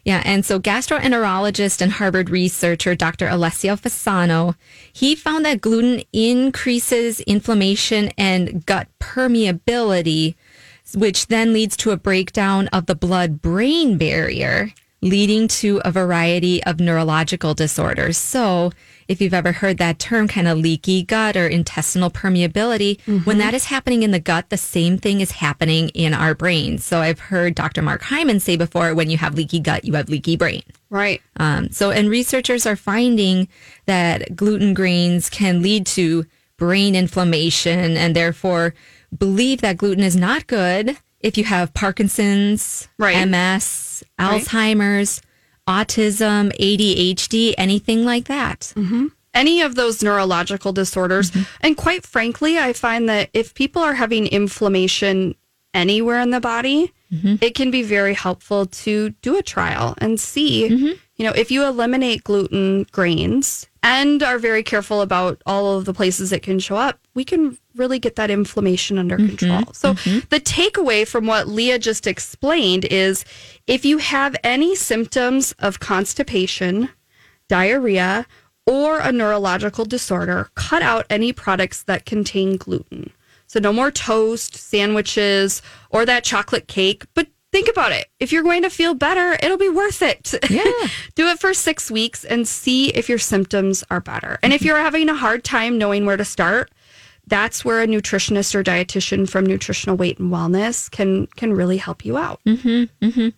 [0.05, 3.29] Yeah, and so gastroenterologist and Harvard researcher Dr.
[3.29, 4.55] Alessio Fasano,
[4.93, 10.37] he found that gluten increases inflammation and gut permeability,
[10.95, 16.81] which then leads to a breakdown of the blood-brain barrier, leading to a variety of
[16.81, 18.17] neurological disorders.
[18.17, 18.73] So,
[19.11, 23.55] if you've ever heard that term kind of leaky gut or intestinal permeability, when that
[23.55, 26.85] is happening in the gut, the same thing is happening in our brains.
[26.85, 27.83] So I've heard Dr.
[27.83, 30.63] Mark Hyman say before, when you have leaky gut, you have leaky brain.
[30.91, 31.21] Right.
[31.39, 33.49] Um, so, and researchers are finding
[33.87, 36.25] that gluten grains can lead to
[36.57, 38.75] brain inflammation and therefore
[39.19, 43.27] believe that gluten is not good if you have Parkinson's, Right.
[43.27, 44.47] MS, Right.
[45.71, 48.73] Autism, ADHD, anything like that.
[48.75, 49.07] Mm-hmm.
[49.33, 51.31] Any of those neurological disorders.
[51.31, 51.43] Mm-hmm.
[51.61, 55.37] And quite frankly, I find that if people are having inflammation
[55.73, 57.37] anywhere in the body, mm-hmm.
[57.41, 61.65] it can be very helpful to do a trial and see, you know, if you
[61.65, 66.75] eliminate gluten grains and are very careful about all of the places it can show
[66.75, 69.37] up, we can really get that inflammation under mm-hmm.
[69.37, 69.73] control.
[69.73, 70.21] So mm-hmm.
[70.31, 73.25] the takeaway from what Leah just explained is
[73.67, 76.89] if you have any symptoms of constipation,
[77.49, 78.27] diarrhea,
[78.67, 83.13] or a neurological disorder, cut out any products that contain gluten.
[83.47, 87.05] So no more toast, sandwiches, or that chocolate cake.
[87.15, 88.07] But think about it.
[88.21, 90.35] If you're going to feel better, it'll be worth it.
[90.49, 90.63] Yeah.
[91.17, 94.39] Do it for six weeks and see if your symptoms are better.
[94.43, 94.69] And if mm-hmm.
[94.69, 96.71] you're having a hard time knowing where to start,
[97.31, 102.05] that's where a nutritionist or dietitian from Nutritional Weight and Wellness can can really help
[102.05, 102.41] you out.
[102.47, 103.29] Mm-hmm, mm-hmm.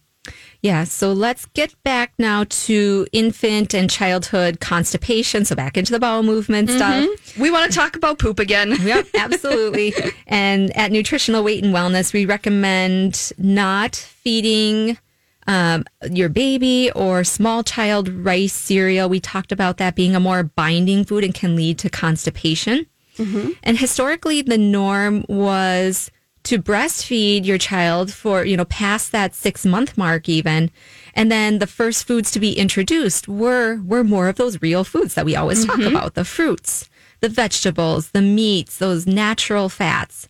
[0.61, 5.45] Yeah, so let's get back now to infant and childhood constipation.
[5.45, 6.77] So back into the bowel movement mm-hmm.
[7.07, 7.37] stuff.
[7.37, 8.77] We want to talk about poop again.
[8.83, 9.95] Yep, absolutely.
[10.27, 14.99] and at Nutritional Weight and Wellness, we recommend not feeding
[15.47, 19.09] um, your baby or small child rice cereal.
[19.09, 22.87] We talked about that being a more binding food and can lead to constipation.
[23.19, 23.51] Mm-hmm.
[23.63, 26.11] And historically, the norm was
[26.45, 30.71] to breastfeed your child for, you know, past that six month mark even.
[31.15, 35.15] And then the first foods to be introduced were, were more of those real foods
[35.15, 35.95] that we always talk mm-hmm.
[35.95, 36.89] about, the fruits,
[37.21, 40.29] the vegetables, the meats, those natural fats.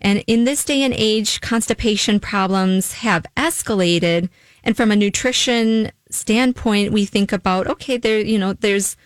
[0.00, 4.28] And in this day and age, constipation problems have escalated.
[4.64, 8.96] And from a nutrition standpoint, we think about, okay, there, you know, there's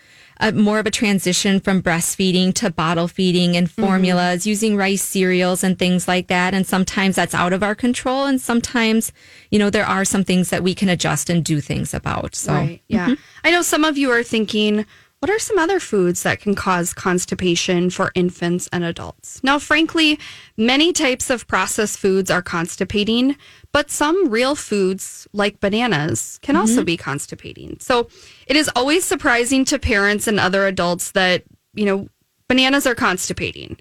[0.41, 3.85] a, more of a transition from breastfeeding to bottle feeding and mm-hmm.
[3.85, 6.55] formulas, using rice cereals and things like that.
[6.55, 8.27] And sometimes that's out of our control.
[8.27, 9.13] And sometimes,
[9.51, 12.35] you know, there are some things that we can adjust and do things about.
[12.35, 12.83] So, Right.
[12.89, 13.07] Yeah.
[13.07, 13.23] Mm-hmm.
[13.45, 14.87] I know some of you are thinking,
[15.21, 19.43] what are some other foods that can cause constipation for infants and adults?
[19.43, 20.19] Now, frankly,
[20.59, 23.37] many types of processed foods are constipating,
[23.77, 27.77] but some real foods, like bananas, can also be constipating.
[27.79, 28.09] So
[28.47, 32.09] it is always surprising to parents and other adults that, you know,
[32.49, 33.77] bananas are constipating.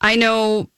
[0.00, 0.70] I know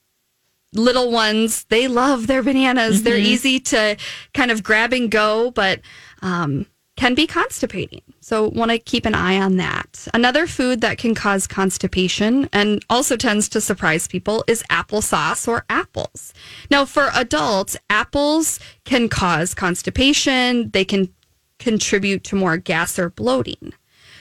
[0.72, 3.94] little ones they love their bananas they're easy to
[4.32, 5.82] kind of grab and go but
[6.22, 6.64] um,
[7.02, 11.16] can be constipating so want to keep an eye on that another food that can
[11.16, 16.32] cause constipation and also tends to surprise people is applesauce or apples
[16.70, 21.12] now for adults apples can cause constipation they can
[21.58, 23.72] contribute to more gas or bloating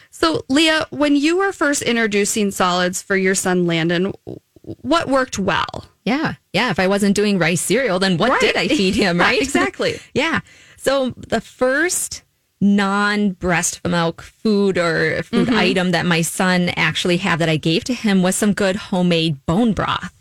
[0.10, 4.12] so leah when you were first introducing solids for your son landon
[4.64, 6.34] what worked well yeah.
[6.52, 6.72] Yeah.
[6.72, 8.42] If I wasn't doing rice cereal, then what Right.
[8.42, 9.20] did I feed him?
[9.28, 9.40] Right.
[9.40, 10.00] exactly.
[10.16, 10.40] yeah.
[10.78, 12.24] So the first
[12.62, 15.58] non breast milk food or food Mm-hmm.
[15.58, 19.44] item that my son actually had that I gave to him was some good homemade
[19.48, 20.14] bone broth.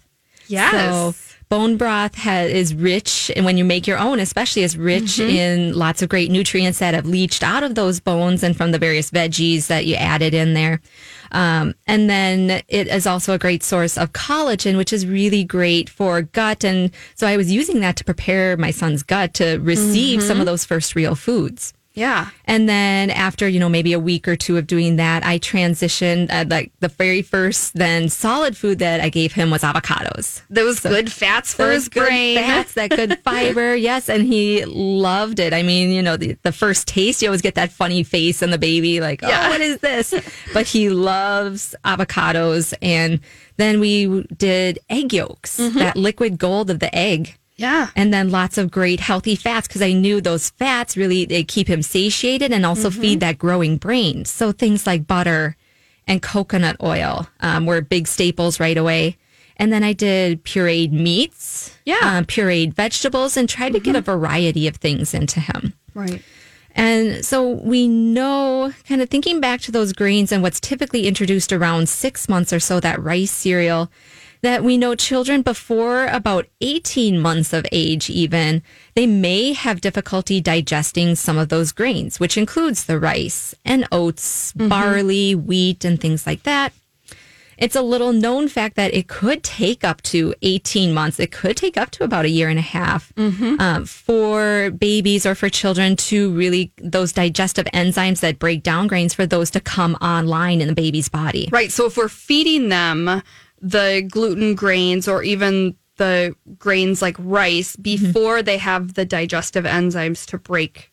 [0.48, 1.14] yes So
[1.50, 5.74] bone broth has, is rich, and when you make your own, especially, is rich in
[5.74, 9.10] lots of great nutrients that have leached out of those bones and from the various
[9.10, 10.80] veggies that you added in there.
[11.32, 15.90] Um, and then it is also a great source of collagen, which is really great
[15.90, 16.64] for gut.
[16.64, 20.46] And so I was using that to prepare my son's gut to receive some of
[20.46, 21.72] those first real foods.
[22.00, 25.38] Yeah And then after, you know, maybe a week or two of doing that, I
[25.38, 26.26] transitioned.
[26.30, 30.42] Uh, like the very first then solid food that I gave him was avocados.
[30.50, 32.36] those good fats for his brain.
[32.36, 33.68] fats, that good fiber.
[33.76, 34.08] Yes.
[34.08, 34.64] And he
[35.06, 35.52] loved it.
[35.52, 38.50] I mean, you know, the, the first taste, you always get that funny face on
[38.50, 39.46] the baby, like, Yeah.
[39.46, 40.14] oh, what is this?
[40.54, 42.74] but he loves avocados.
[42.82, 43.20] And
[43.56, 47.88] then we did egg yolks, that liquid gold of the egg Yeah.
[47.94, 51.68] and then lots of great healthy fats because I knew those fats really they keep
[51.68, 54.24] him satiated and also feed that growing brain.
[54.24, 55.56] So things like butter
[56.06, 59.16] and coconut oil um, were big staples right away.
[59.58, 61.98] And then I did pureed meats, Yeah.
[62.02, 65.74] um, pureed vegetables, and tried to get a variety of things into him.
[65.94, 66.22] Right.
[66.74, 71.52] And so we know, kind of thinking back to those grains and what's typically introduced
[71.52, 73.90] around six months or so, that rice cereal,
[74.42, 78.62] that we know children before about 18 months of age, even,
[78.94, 84.52] they may have difficulty digesting some of those grains, which includes the rice and oats,
[84.54, 86.72] barley, wheat, and things like that.
[87.58, 91.20] It's a little known fact that it could take up to 18 months.
[91.20, 93.12] It could take up to about a year and a half
[93.60, 99.12] um, for babies or for children to really, those digestive enzymes that break down grains,
[99.12, 101.50] for those to come online in the baby's body.
[101.52, 101.70] Right.
[101.70, 103.22] So if we're feeding them
[103.60, 107.82] the gluten grains or even the grains like rice mm-hmm.
[107.82, 110.90] before they have the digestive enzymes to break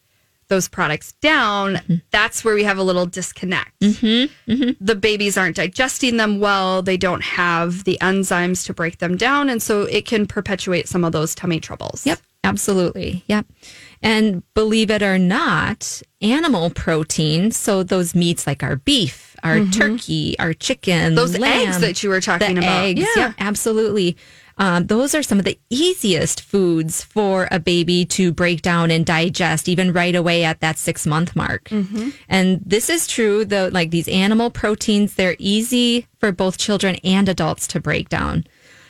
[0.50, 1.96] those products down, mm-hmm.
[2.12, 3.80] that's where we have a little disconnect.
[3.82, 4.72] Mm-hmm.
[4.80, 6.82] The babies aren't digesting them well.
[6.82, 9.50] They don't have the enzymes to break them down.
[9.50, 12.06] And so it can perpetuate some of those tummy troubles.
[12.06, 13.24] Yep, absolutely.
[13.28, 13.46] Yep.
[14.04, 20.38] And believe it or not, animal protein, so those meats like our beef, our turkey,
[20.40, 22.84] our chicken, Those lamb, eggs that you were talking about.
[22.86, 23.28] Eggs, Yeah.
[23.28, 24.16] yep, absolutely.
[24.60, 29.06] Um, those are some of the easiest foods for a baby to break down and
[29.06, 31.66] digest, even right away at that six month mark.
[31.66, 32.10] Mm-hmm.
[32.28, 37.30] And this is true, though, like these animal proteins, they're easy for both children and
[37.30, 38.46] adults to break down.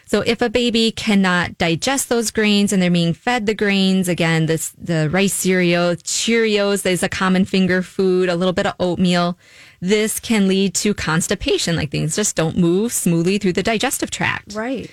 [0.08, 4.46] So if a baby cannot digest those grains and they're being fed the grains, again,
[4.46, 9.38] this the rice cereal, Cheerios is a common finger food, a little bit of oatmeal.
[9.82, 14.54] This can lead to constipation, like things just don't move smoothly through the digestive tract.
[14.54, 14.90] Right.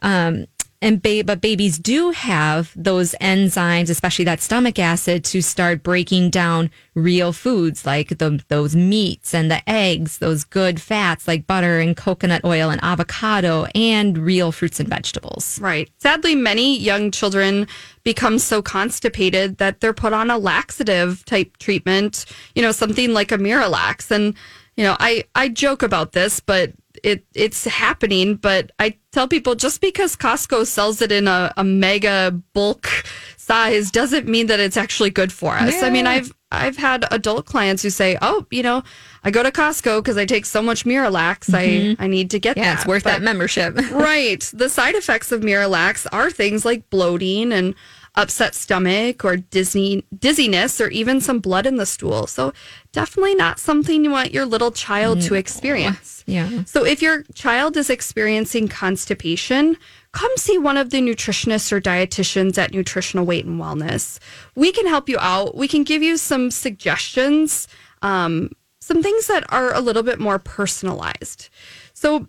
[0.00, 0.46] Um,
[0.82, 6.28] and ba- but babies do have those enzymes, especially that stomach acid, to start breaking
[6.30, 11.78] down real foods like the, those meats and the eggs, those good fats like butter
[11.78, 15.58] and coconut oil and avocado, and real fruits and vegetables.
[15.60, 15.88] Right.
[15.98, 17.68] Sadly, many young children
[18.02, 23.30] become so constipated that they're put on a laxative type treatment, you know, something like
[23.30, 24.10] a Miralax.
[24.10, 24.34] And,
[24.76, 28.36] you know, I, I joke about this, but it it's happening.
[28.36, 32.88] But I tell people just because Costco sells it in a, a mega bulk
[33.36, 35.82] size doesn't mean that it's actually good for us.
[35.82, 38.82] I mean, I've I've had adult clients who say, "Oh, you know,
[39.24, 41.52] I go to Costco because I take so much Miralax.
[41.52, 42.02] I mm-hmm.
[42.02, 42.78] I need to get Yeah, that.
[42.80, 43.76] it's worth But- that membership.
[43.92, 44.40] right.
[44.52, 47.74] The side effects of Miralax are things like bloating and
[48.14, 52.26] upset stomach or dizzy, dizziness or even some blood in the stool.
[52.26, 52.52] So
[52.92, 56.22] definitely not something you want your little child to experience.
[56.26, 56.64] Yeah.
[56.64, 59.76] So if your child is experiencing constipation,
[60.12, 64.18] come see one of the nutritionists or dietitians at Nutritional Weight and Wellness.
[64.54, 65.56] We can help you out.
[65.56, 67.66] We can give you some suggestions,
[68.02, 71.48] um, some things that are a little bit more personalized.
[71.94, 72.28] So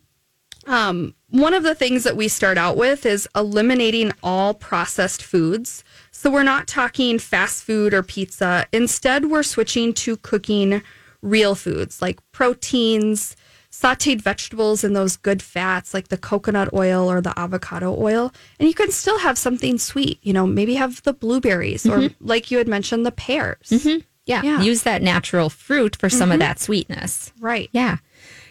[0.66, 5.84] um, one of the things that we start out with is eliminating all processed foods.
[6.12, 8.66] So we're not talking fast food or pizza.
[8.72, 10.82] Instead, we're switching to cooking
[11.22, 13.36] real foods like proteins,
[13.72, 18.32] sauteed vegetables, and those good fats like the coconut oil or the avocado oil.
[18.60, 22.26] And you can still have something sweet, you know, maybe have the blueberries or mm-hmm.
[22.26, 23.70] like you had mentioned, the pears.
[23.70, 24.00] Mm-hmm.
[24.26, 24.42] Yeah.
[24.44, 24.62] Yeah.
[24.62, 26.40] Use that natural fruit for some of mm-hmm.
[26.40, 27.34] that sweetness.
[27.40, 27.70] Right.
[27.74, 27.98] Yeah.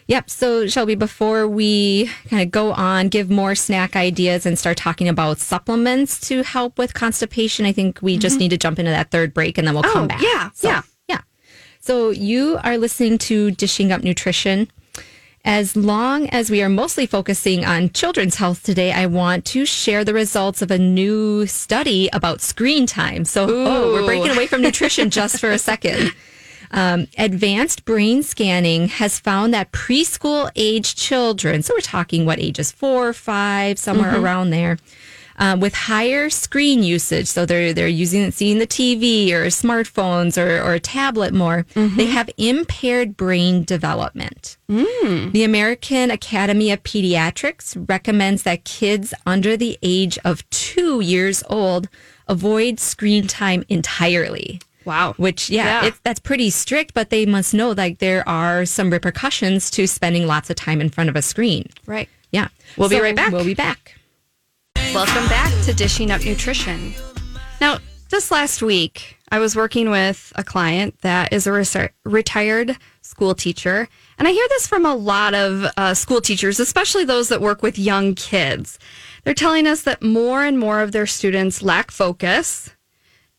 [0.07, 0.29] Yep.
[0.29, 5.07] So, Shelby, before we kind of go on, give more snack ideas and start talking
[5.07, 8.39] about supplements to help with constipation, I think we just mm-hmm.
[8.41, 10.21] need to jump into that third break and then we'll Oh, come back.
[10.21, 10.81] yeah, So, yeah.
[11.07, 11.21] Yeah.
[11.79, 14.69] So, you are listening to Dishing Up Nutrition.
[15.45, 20.05] As long as we are mostly focusing on children's health today, I want to share
[20.05, 23.25] the results of a new study about screen time.
[23.25, 26.13] So, oh, we're breaking away from nutrition just for a second.
[26.73, 32.71] Um, advanced brain scanning has found that preschool age children, so we're talking what ages
[32.71, 34.79] four, five, somewhere around there,
[35.37, 40.61] um, with higher screen usage, so they're they're using seeing the TV or smartphones or,
[40.63, 44.57] or a tablet more, they have impaired brain development.
[45.31, 51.87] The American Academy of Pediatrics recommends that kids under the age of two years old
[52.27, 54.59] avoid screen time entirely.
[54.85, 55.13] Wow.
[55.17, 55.87] Which, yeah, Yeah.
[55.87, 60.27] It's, that's pretty strict, but they must know like there are some repercussions to spending
[60.27, 61.69] lots of time in front of a screen.
[61.85, 62.09] Right.
[62.31, 62.47] Yeah.
[62.77, 63.31] We'll be right back.
[63.31, 63.95] We'll be back.
[64.93, 66.93] Welcome back to Dishing Up Nutrition.
[67.59, 67.79] Now,
[68.09, 73.33] just last week, I was working with a client that is a resi- retired school
[73.33, 73.87] teacher.
[74.19, 77.63] And I hear this from a lot of uh, school teachers, especially those that work
[77.63, 78.77] with young kids.
[79.23, 82.69] They're telling us that more and more of their students lack focus.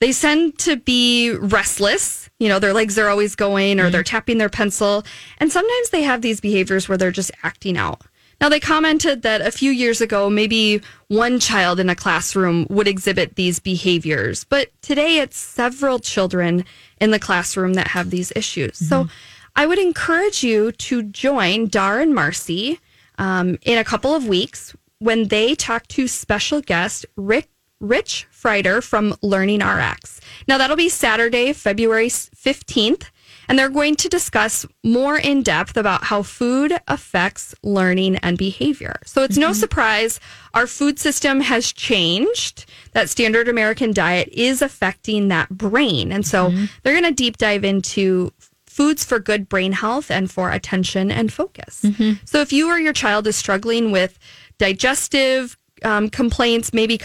[0.00, 2.28] They tend to be restless.
[2.38, 5.04] You know, their legs are always going or they're tapping their pencil.
[5.38, 8.02] And sometimes they have these behaviors where they're just acting out.
[8.40, 12.88] Now, they commented that a few years ago, maybe one child in a classroom would
[12.88, 16.64] exhibit these behaviors, but today it's several children
[17.00, 18.76] in the classroom that have these issues.
[18.76, 19.08] So
[19.56, 22.80] I would encourage you to join Dar and Marcy
[23.18, 27.48] um, in a couple of weeks when they talk to special guest Rick.
[27.84, 30.20] Rich Frieder from Learning RX.
[30.48, 33.04] Now, that'll be Saturday, February 15th,
[33.48, 38.96] and they're going to discuss more in depth about how food affects learning and behavior.
[39.04, 39.60] So, it's no mm-hmm.
[39.60, 40.20] surprise
[40.54, 42.66] our food system has changed.
[42.92, 46.10] That standard American diet is affecting that brain.
[46.12, 46.64] And so, mm-hmm.
[46.82, 48.32] they're going to deep dive into
[48.66, 51.82] foods for good brain health and for attention and focus.
[51.82, 52.24] Mm-hmm.
[52.24, 54.18] So, if you or your child is struggling with
[54.58, 56.98] digestive um, complaints, maybe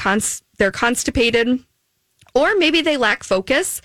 [0.58, 1.64] they're constipated,
[2.34, 3.82] or maybe they lack focus,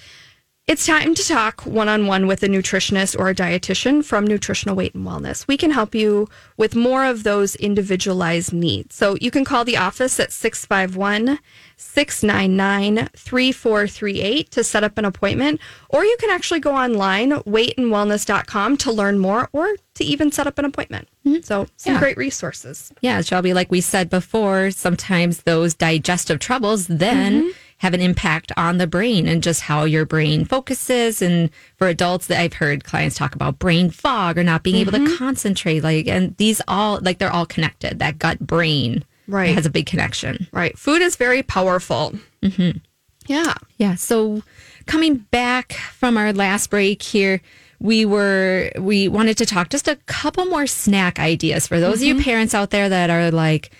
[0.66, 4.74] it's time to talk one on one with a nutritionist or a dietitian from Nutritional
[4.74, 5.47] Weight and Wellness.
[5.47, 6.26] We can help you
[6.57, 8.95] with more of those individualized needs.
[8.95, 11.38] So you can call the office at 651
[11.77, 18.93] 699 3438 to set up an appointment, or you can actually go online, weightandwellness.com, to
[18.93, 21.09] learn more or to even set up an appointment.
[21.43, 22.01] So, some Yeah.
[22.01, 22.93] great resources.
[23.01, 27.49] Yeah, Shelby, like we said before, sometimes those digestive troubles then Mm-hmm.
[27.79, 31.20] have an impact on the brain and just how your brain focuses.
[31.22, 34.93] And for adults that I've heard clients talk about brain fog or not being able
[34.93, 35.07] Mm-hmm.
[35.12, 37.99] to concentrate, like, and these all, like, they're all connected.
[37.99, 39.51] That gut brain Right.
[39.51, 40.47] It has a big connection.
[40.53, 40.79] Right.
[40.79, 42.14] Food is very powerful.
[42.43, 42.79] Mm-hmm.
[43.27, 43.55] Yeah.
[43.79, 43.95] Yeah.
[43.95, 44.43] So
[44.87, 47.41] coming back from our last break here,
[47.81, 52.09] we were we wanted to talk just a couple more snack ideas for those of
[52.09, 53.70] you parents out there that are like,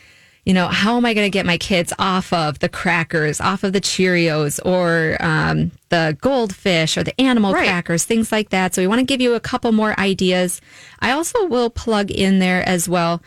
[0.45, 3.65] you know, how am I going to get my kids off of the crackers, off
[3.65, 7.65] of the Cheerios, or um, the goldfish, or the animal Right.
[7.67, 8.75] crackers, things like that.
[8.75, 10.61] So we want to give you a couple more ideas.
[11.01, 13.23] I also will plug in there as well.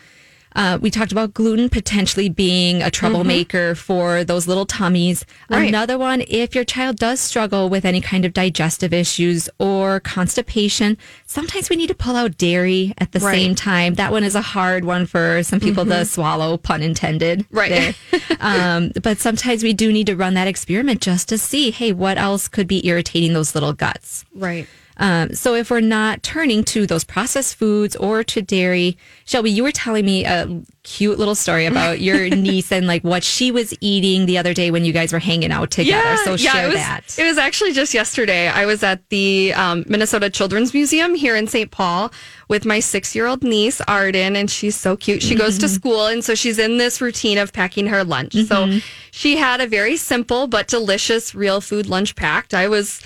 [0.58, 5.24] Uh, we talked about gluten potentially being a troublemaker for those little tummies.
[5.48, 5.68] Right.
[5.68, 10.98] Another one, if your child does struggle with any kind of digestive issues or constipation,
[11.26, 13.34] sometimes we need to pull out dairy at the Right.
[13.36, 13.94] same time.
[13.94, 17.46] That one is a hard one for some people to swallow, pun intended.
[17.52, 17.70] Right.
[18.10, 18.20] there.
[18.40, 22.18] um, but sometimes we do need to run that experiment just to see, hey, what
[22.18, 24.24] else could be irritating those little guts?
[24.34, 24.66] Right.
[24.98, 29.62] Um, so if we're not turning to those processed foods or to dairy, Shelby, you
[29.62, 33.74] were telling me a cute little story about your niece and like what she was
[33.80, 36.16] eating the other day when you guys were hanging out together.
[36.24, 37.18] so share it was, that.
[37.18, 38.48] It was actually just yesterday.
[38.48, 41.70] I was at the um, Minnesota Children's Museum here in St.
[41.70, 42.10] Paul
[42.48, 45.22] with my six year old niece, Arden, and she's so cute.
[45.22, 45.60] She goes Mm-hmm.
[45.62, 48.34] to school, and so she's in this routine of packing her lunch.
[48.46, 48.78] So
[49.10, 52.54] she had a very simple but delicious real food lunch packed.
[52.54, 53.00] I was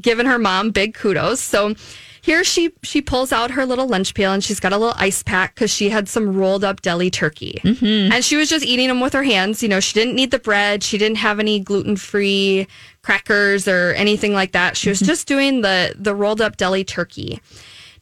[0.00, 1.40] giving her mom big kudos.
[1.40, 1.74] So
[2.22, 5.22] here she she pulls out her little lunch pail and she's got a little ice
[5.22, 7.60] pack because she had some rolled up deli turkey.
[7.62, 8.12] Mm-hmm.
[8.12, 9.62] And she was just eating them with her hands.
[9.62, 10.82] You know she didn't need the bread.
[10.82, 12.66] She didn't have any gluten-free
[13.02, 14.76] crackers or anything like that.
[14.76, 15.06] She was mm-hmm.
[15.06, 17.40] just doing the the rolled up deli turkey.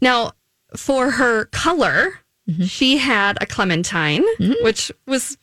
[0.01, 0.33] Now
[0.77, 2.19] for her color
[2.49, 2.65] mm-hmm.
[2.65, 4.25] she had a clementine
[4.63, 5.39] which was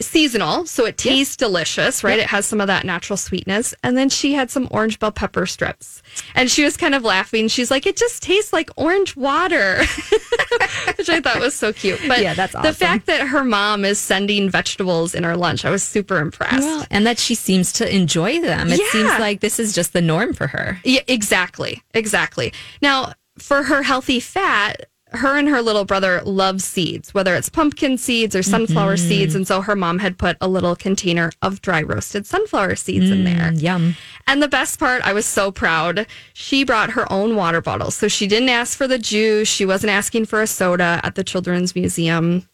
[0.00, 2.18] seasonal, so it tastes delicious, right?
[2.18, 3.74] It has some of that natural sweetness.
[3.82, 6.02] And then she had some orange bell pepper strips.
[6.34, 7.48] And she was kind of laughing.
[7.48, 9.78] She's like, it just tastes like orange water,
[10.96, 12.00] which I thought was so cute.
[12.06, 12.68] But Yeah, that's awesome.
[12.70, 16.60] the fact that her mom is sending vegetables in her lunch, I was super impressed.
[16.60, 18.68] Well, and that she seems to enjoy them.
[18.70, 20.80] It seems like this is just the norm for her.
[20.84, 21.82] Yeah, exactly.
[21.94, 22.52] Exactly.
[22.82, 24.86] Now, for her healthy fat,
[25.16, 29.08] her and her little brother love seeds, whether it's pumpkin seeds or sunflower mm-hmm.
[29.08, 29.34] seeds.
[29.34, 33.24] And so her mom had put a little container of dry roasted sunflower seeds in
[33.24, 33.52] there.
[33.52, 33.96] Mm, yum.
[34.26, 36.06] And the best part, I was so proud.
[36.32, 37.90] She brought her own water bottle.
[37.90, 39.48] So she didn't ask for the juice.
[39.48, 42.48] She wasn't asking for a soda at the Children's Museum.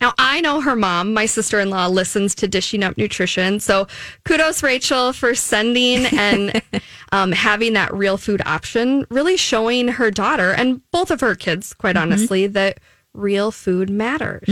[0.00, 3.60] Now, I know her mom, my sister in law, listens to Dishing Up Nutrition.
[3.60, 3.86] So
[4.24, 6.62] kudos, Rachel, for sending and
[7.12, 11.74] um, having that real food option, really showing her daughter and both of her kids,
[11.74, 12.78] quite honestly, that
[13.14, 14.44] real food matters.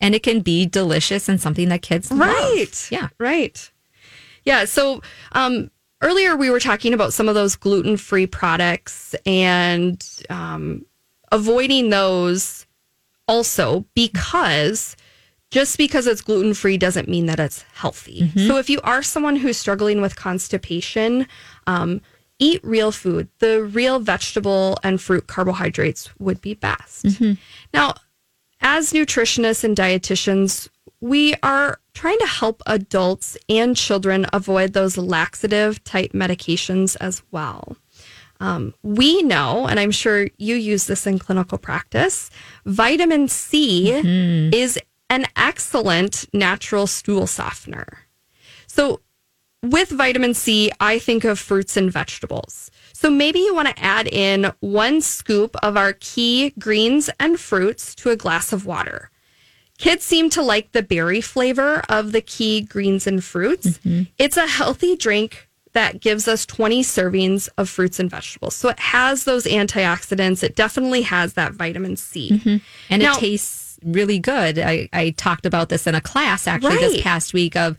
[0.00, 2.20] And it can be delicious and something that kids love.
[2.20, 2.88] Right.
[2.90, 3.08] Yeah.
[3.18, 3.70] Right.
[4.44, 4.64] Yeah.
[4.64, 5.70] So um,
[6.00, 10.84] earlier we were talking about some of those gluten free products and um,
[11.30, 12.66] avoiding those
[13.30, 14.96] also because
[15.50, 18.30] just because it's gluten free doesn't mean that it's healthy.
[18.48, 21.26] So if you are someone who's struggling with constipation,
[21.66, 22.00] um,
[22.38, 23.28] eat real food.
[23.38, 27.04] The real vegetable and fruit carbohydrates would be best.
[27.74, 27.94] Now,
[28.60, 30.68] as nutritionists and dietitians,
[31.00, 37.76] we are trying to help adults and children avoid those laxative type medications as well.
[38.40, 42.30] Um, we know, and I'm sure you use this in clinical practice,
[42.64, 43.90] vitamin C
[44.52, 44.78] is
[45.10, 48.06] an excellent natural stool softener.
[48.66, 49.00] So,
[49.62, 52.70] with vitamin C, I think of fruits and vegetables.
[52.94, 57.94] So maybe you want to add in one scoop of our key greens and fruits
[57.96, 59.10] to a glass of water.
[59.76, 63.78] Kids seem to like the berry flavor of the key greens and fruits.
[64.18, 68.56] It's a healthy drink that gives us 20 servings of fruits and vegetables.
[68.56, 70.42] So it has those antioxidants.
[70.42, 72.30] It definitely has that vitamin C.
[72.32, 72.56] Mm-hmm.
[72.90, 74.58] And Now- it tastes really good.
[74.58, 76.80] I, I talked about this in a class actually Right.
[76.80, 77.78] this past week of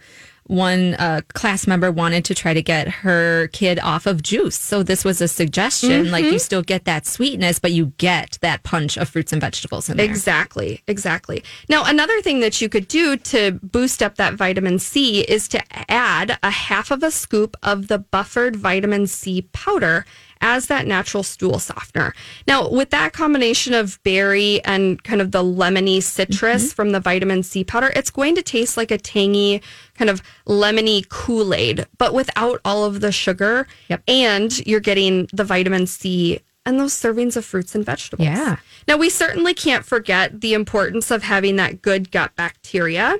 [0.51, 4.59] one uh, class member wanted to try to get her kid off of juice.
[4.59, 6.11] So this was a suggestion.
[6.11, 6.33] Like Mm-hmm.
[6.33, 9.97] you still get that sweetness, but you get that punch of fruits and vegetables in
[9.97, 10.05] there.
[10.05, 11.41] Exactly, exactly.
[11.69, 15.63] Now, another thing that you could do to boost up that vitamin C is to
[15.89, 20.05] add a half of a scoop of the buffered vitamin C powder
[20.41, 22.13] as that natural stool softener.
[22.47, 26.75] Now, with that combination of berry and kind of the lemony citrus mm-hmm.
[26.75, 29.61] from the vitamin C powder, it's going to taste like a tangy,
[29.95, 33.67] kind of lemony Kool Aid, but without all of the sugar.
[33.89, 34.03] Yep.
[34.07, 38.25] And you're getting the vitamin C and those servings of fruits and vegetables.
[38.25, 38.57] Yeah.
[38.87, 43.17] Now, we certainly can't forget the importance of having that good gut bacteria.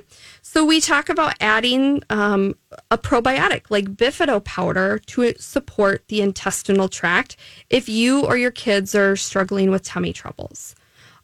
[0.52, 2.56] So, we talk about adding um,
[2.90, 7.38] a probiotic like Bifido powder to support the intestinal tract
[7.70, 10.74] if you or your kids are struggling with tummy troubles.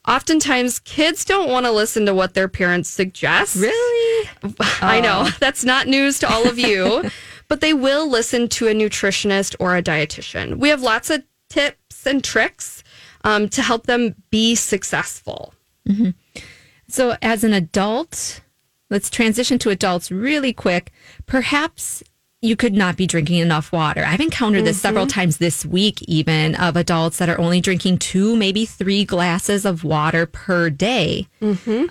[0.06, 3.56] Oftentimes, kids don't want to listen to what their parents suggest.
[3.56, 4.30] Really?
[4.80, 7.10] I know that's not news to all of you,
[7.48, 10.54] but they will listen to a nutritionist or a dietitian.
[10.56, 12.82] We have lots of tips and tricks
[13.24, 15.52] um, to help them be successful.
[16.88, 18.40] So, as an adult,
[18.90, 20.90] let's transition to adults really quick.
[21.26, 22.02] Perhaps
[22.40, 24.04] you could not be drinking enough water.
[24.06, 28.36] I've encountered this several times this week, even of adults that are only drinking two,
[28.36, 31.26] maybe three glasses of water per day.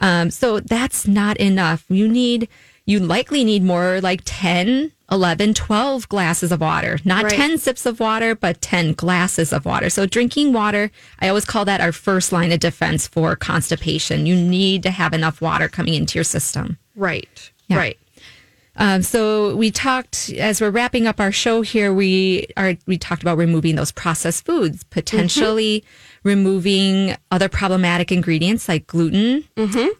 [0.01, 1.83] Um, so, that's not enough.
[1.89, 2.47] You need,
[2.85, 7.33] you likely need more like 10, 11, 12 glasses of water, not Right.
[7.33, 9.89] 10 sips of water, but 10 glasses of water.
[9.89, 14.25] So drinking water, I always call that our first line of defense for constipation.
[14.25, 16.77] You need to have enough water coming into your system.
[16.97, 17.51] Right.
[17.67, 17.77] Yeah.
[17.77, 17.99] Right.
[18.75, 21.93] Um, so we talked as we're wrapping up our show here.
[21.93, 25.83] We are we talked about removing those processed foods, potentially
[26.23, 29.45] removing other problematic ingredients like gluten,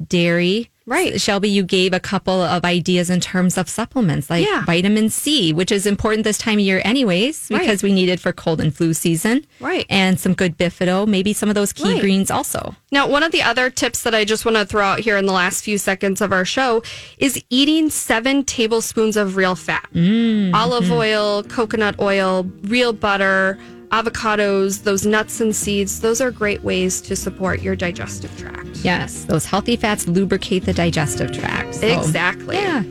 [0.06, 0.70] dairy.
[0.88, 1.20] Right.
[1.20, 4.64] Shelby, you gave a couple of ideas in terms of supplements like Yeah.
[4.64, 7.60] vitamin C, which is important this time of year anyways, Right.
[7.60, 9.46] because we need it for cold and flu season.
[9.60, 9.86] Right.
[9.90, 12.02] And some good bifido, maybe some of those key Right.
[12.02, 12.74] greens also.
[12.90, 15.26] Now, one of the other tips that I just want to throw out here in
[15.26, 16.82] the last few seconds of our show
[17.18, 20.94] is eating seven tablespoons of real fat mm, olive mm-hmm.
[20.94, 23.58] oil, coconut oil, real butter,
[23.92, 26.02] avocados, those nuts and seeds.
[26.02, 28.68] Those are great ways to support your digestive tract.
[28.84, 31.76] Yes, those healthy fats lubricate the digestive tract.
[31.76, 32.56] So- Exactly.
[32.58, 32.84] Yeah.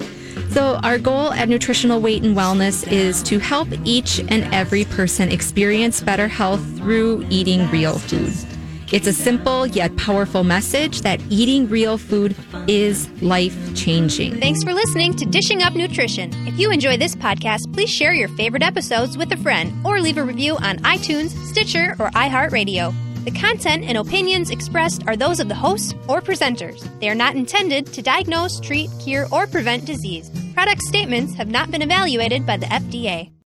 [0.50, 5.30] So, our goal at Nutritional Weight and Wellness is to help each and every person
[5.30, 8.46] experience better health through eating real food.
[8.92, 12.36] It's a simple yet powerful message that eating real food
[12.68, 14.38] is life changing.
[14.38, 16.32] Thanks for listening to Dishing Up Nutrition.
[16.46, 20.18] If you enjoy this podcast, please share your favorite episodes with a friend or leave
[20.18, 22.94] a review on iTunes, Stitcher, or iHeartRadio.
[23.24, 26.88] The content and opinions expressed are those of the hosts or presenters.
[27.00, 30.30] They are not intended to diagnose, treat, cure, or prevent disease.
[30.54, 33.30] Product statements have not been evaluated by the FDA.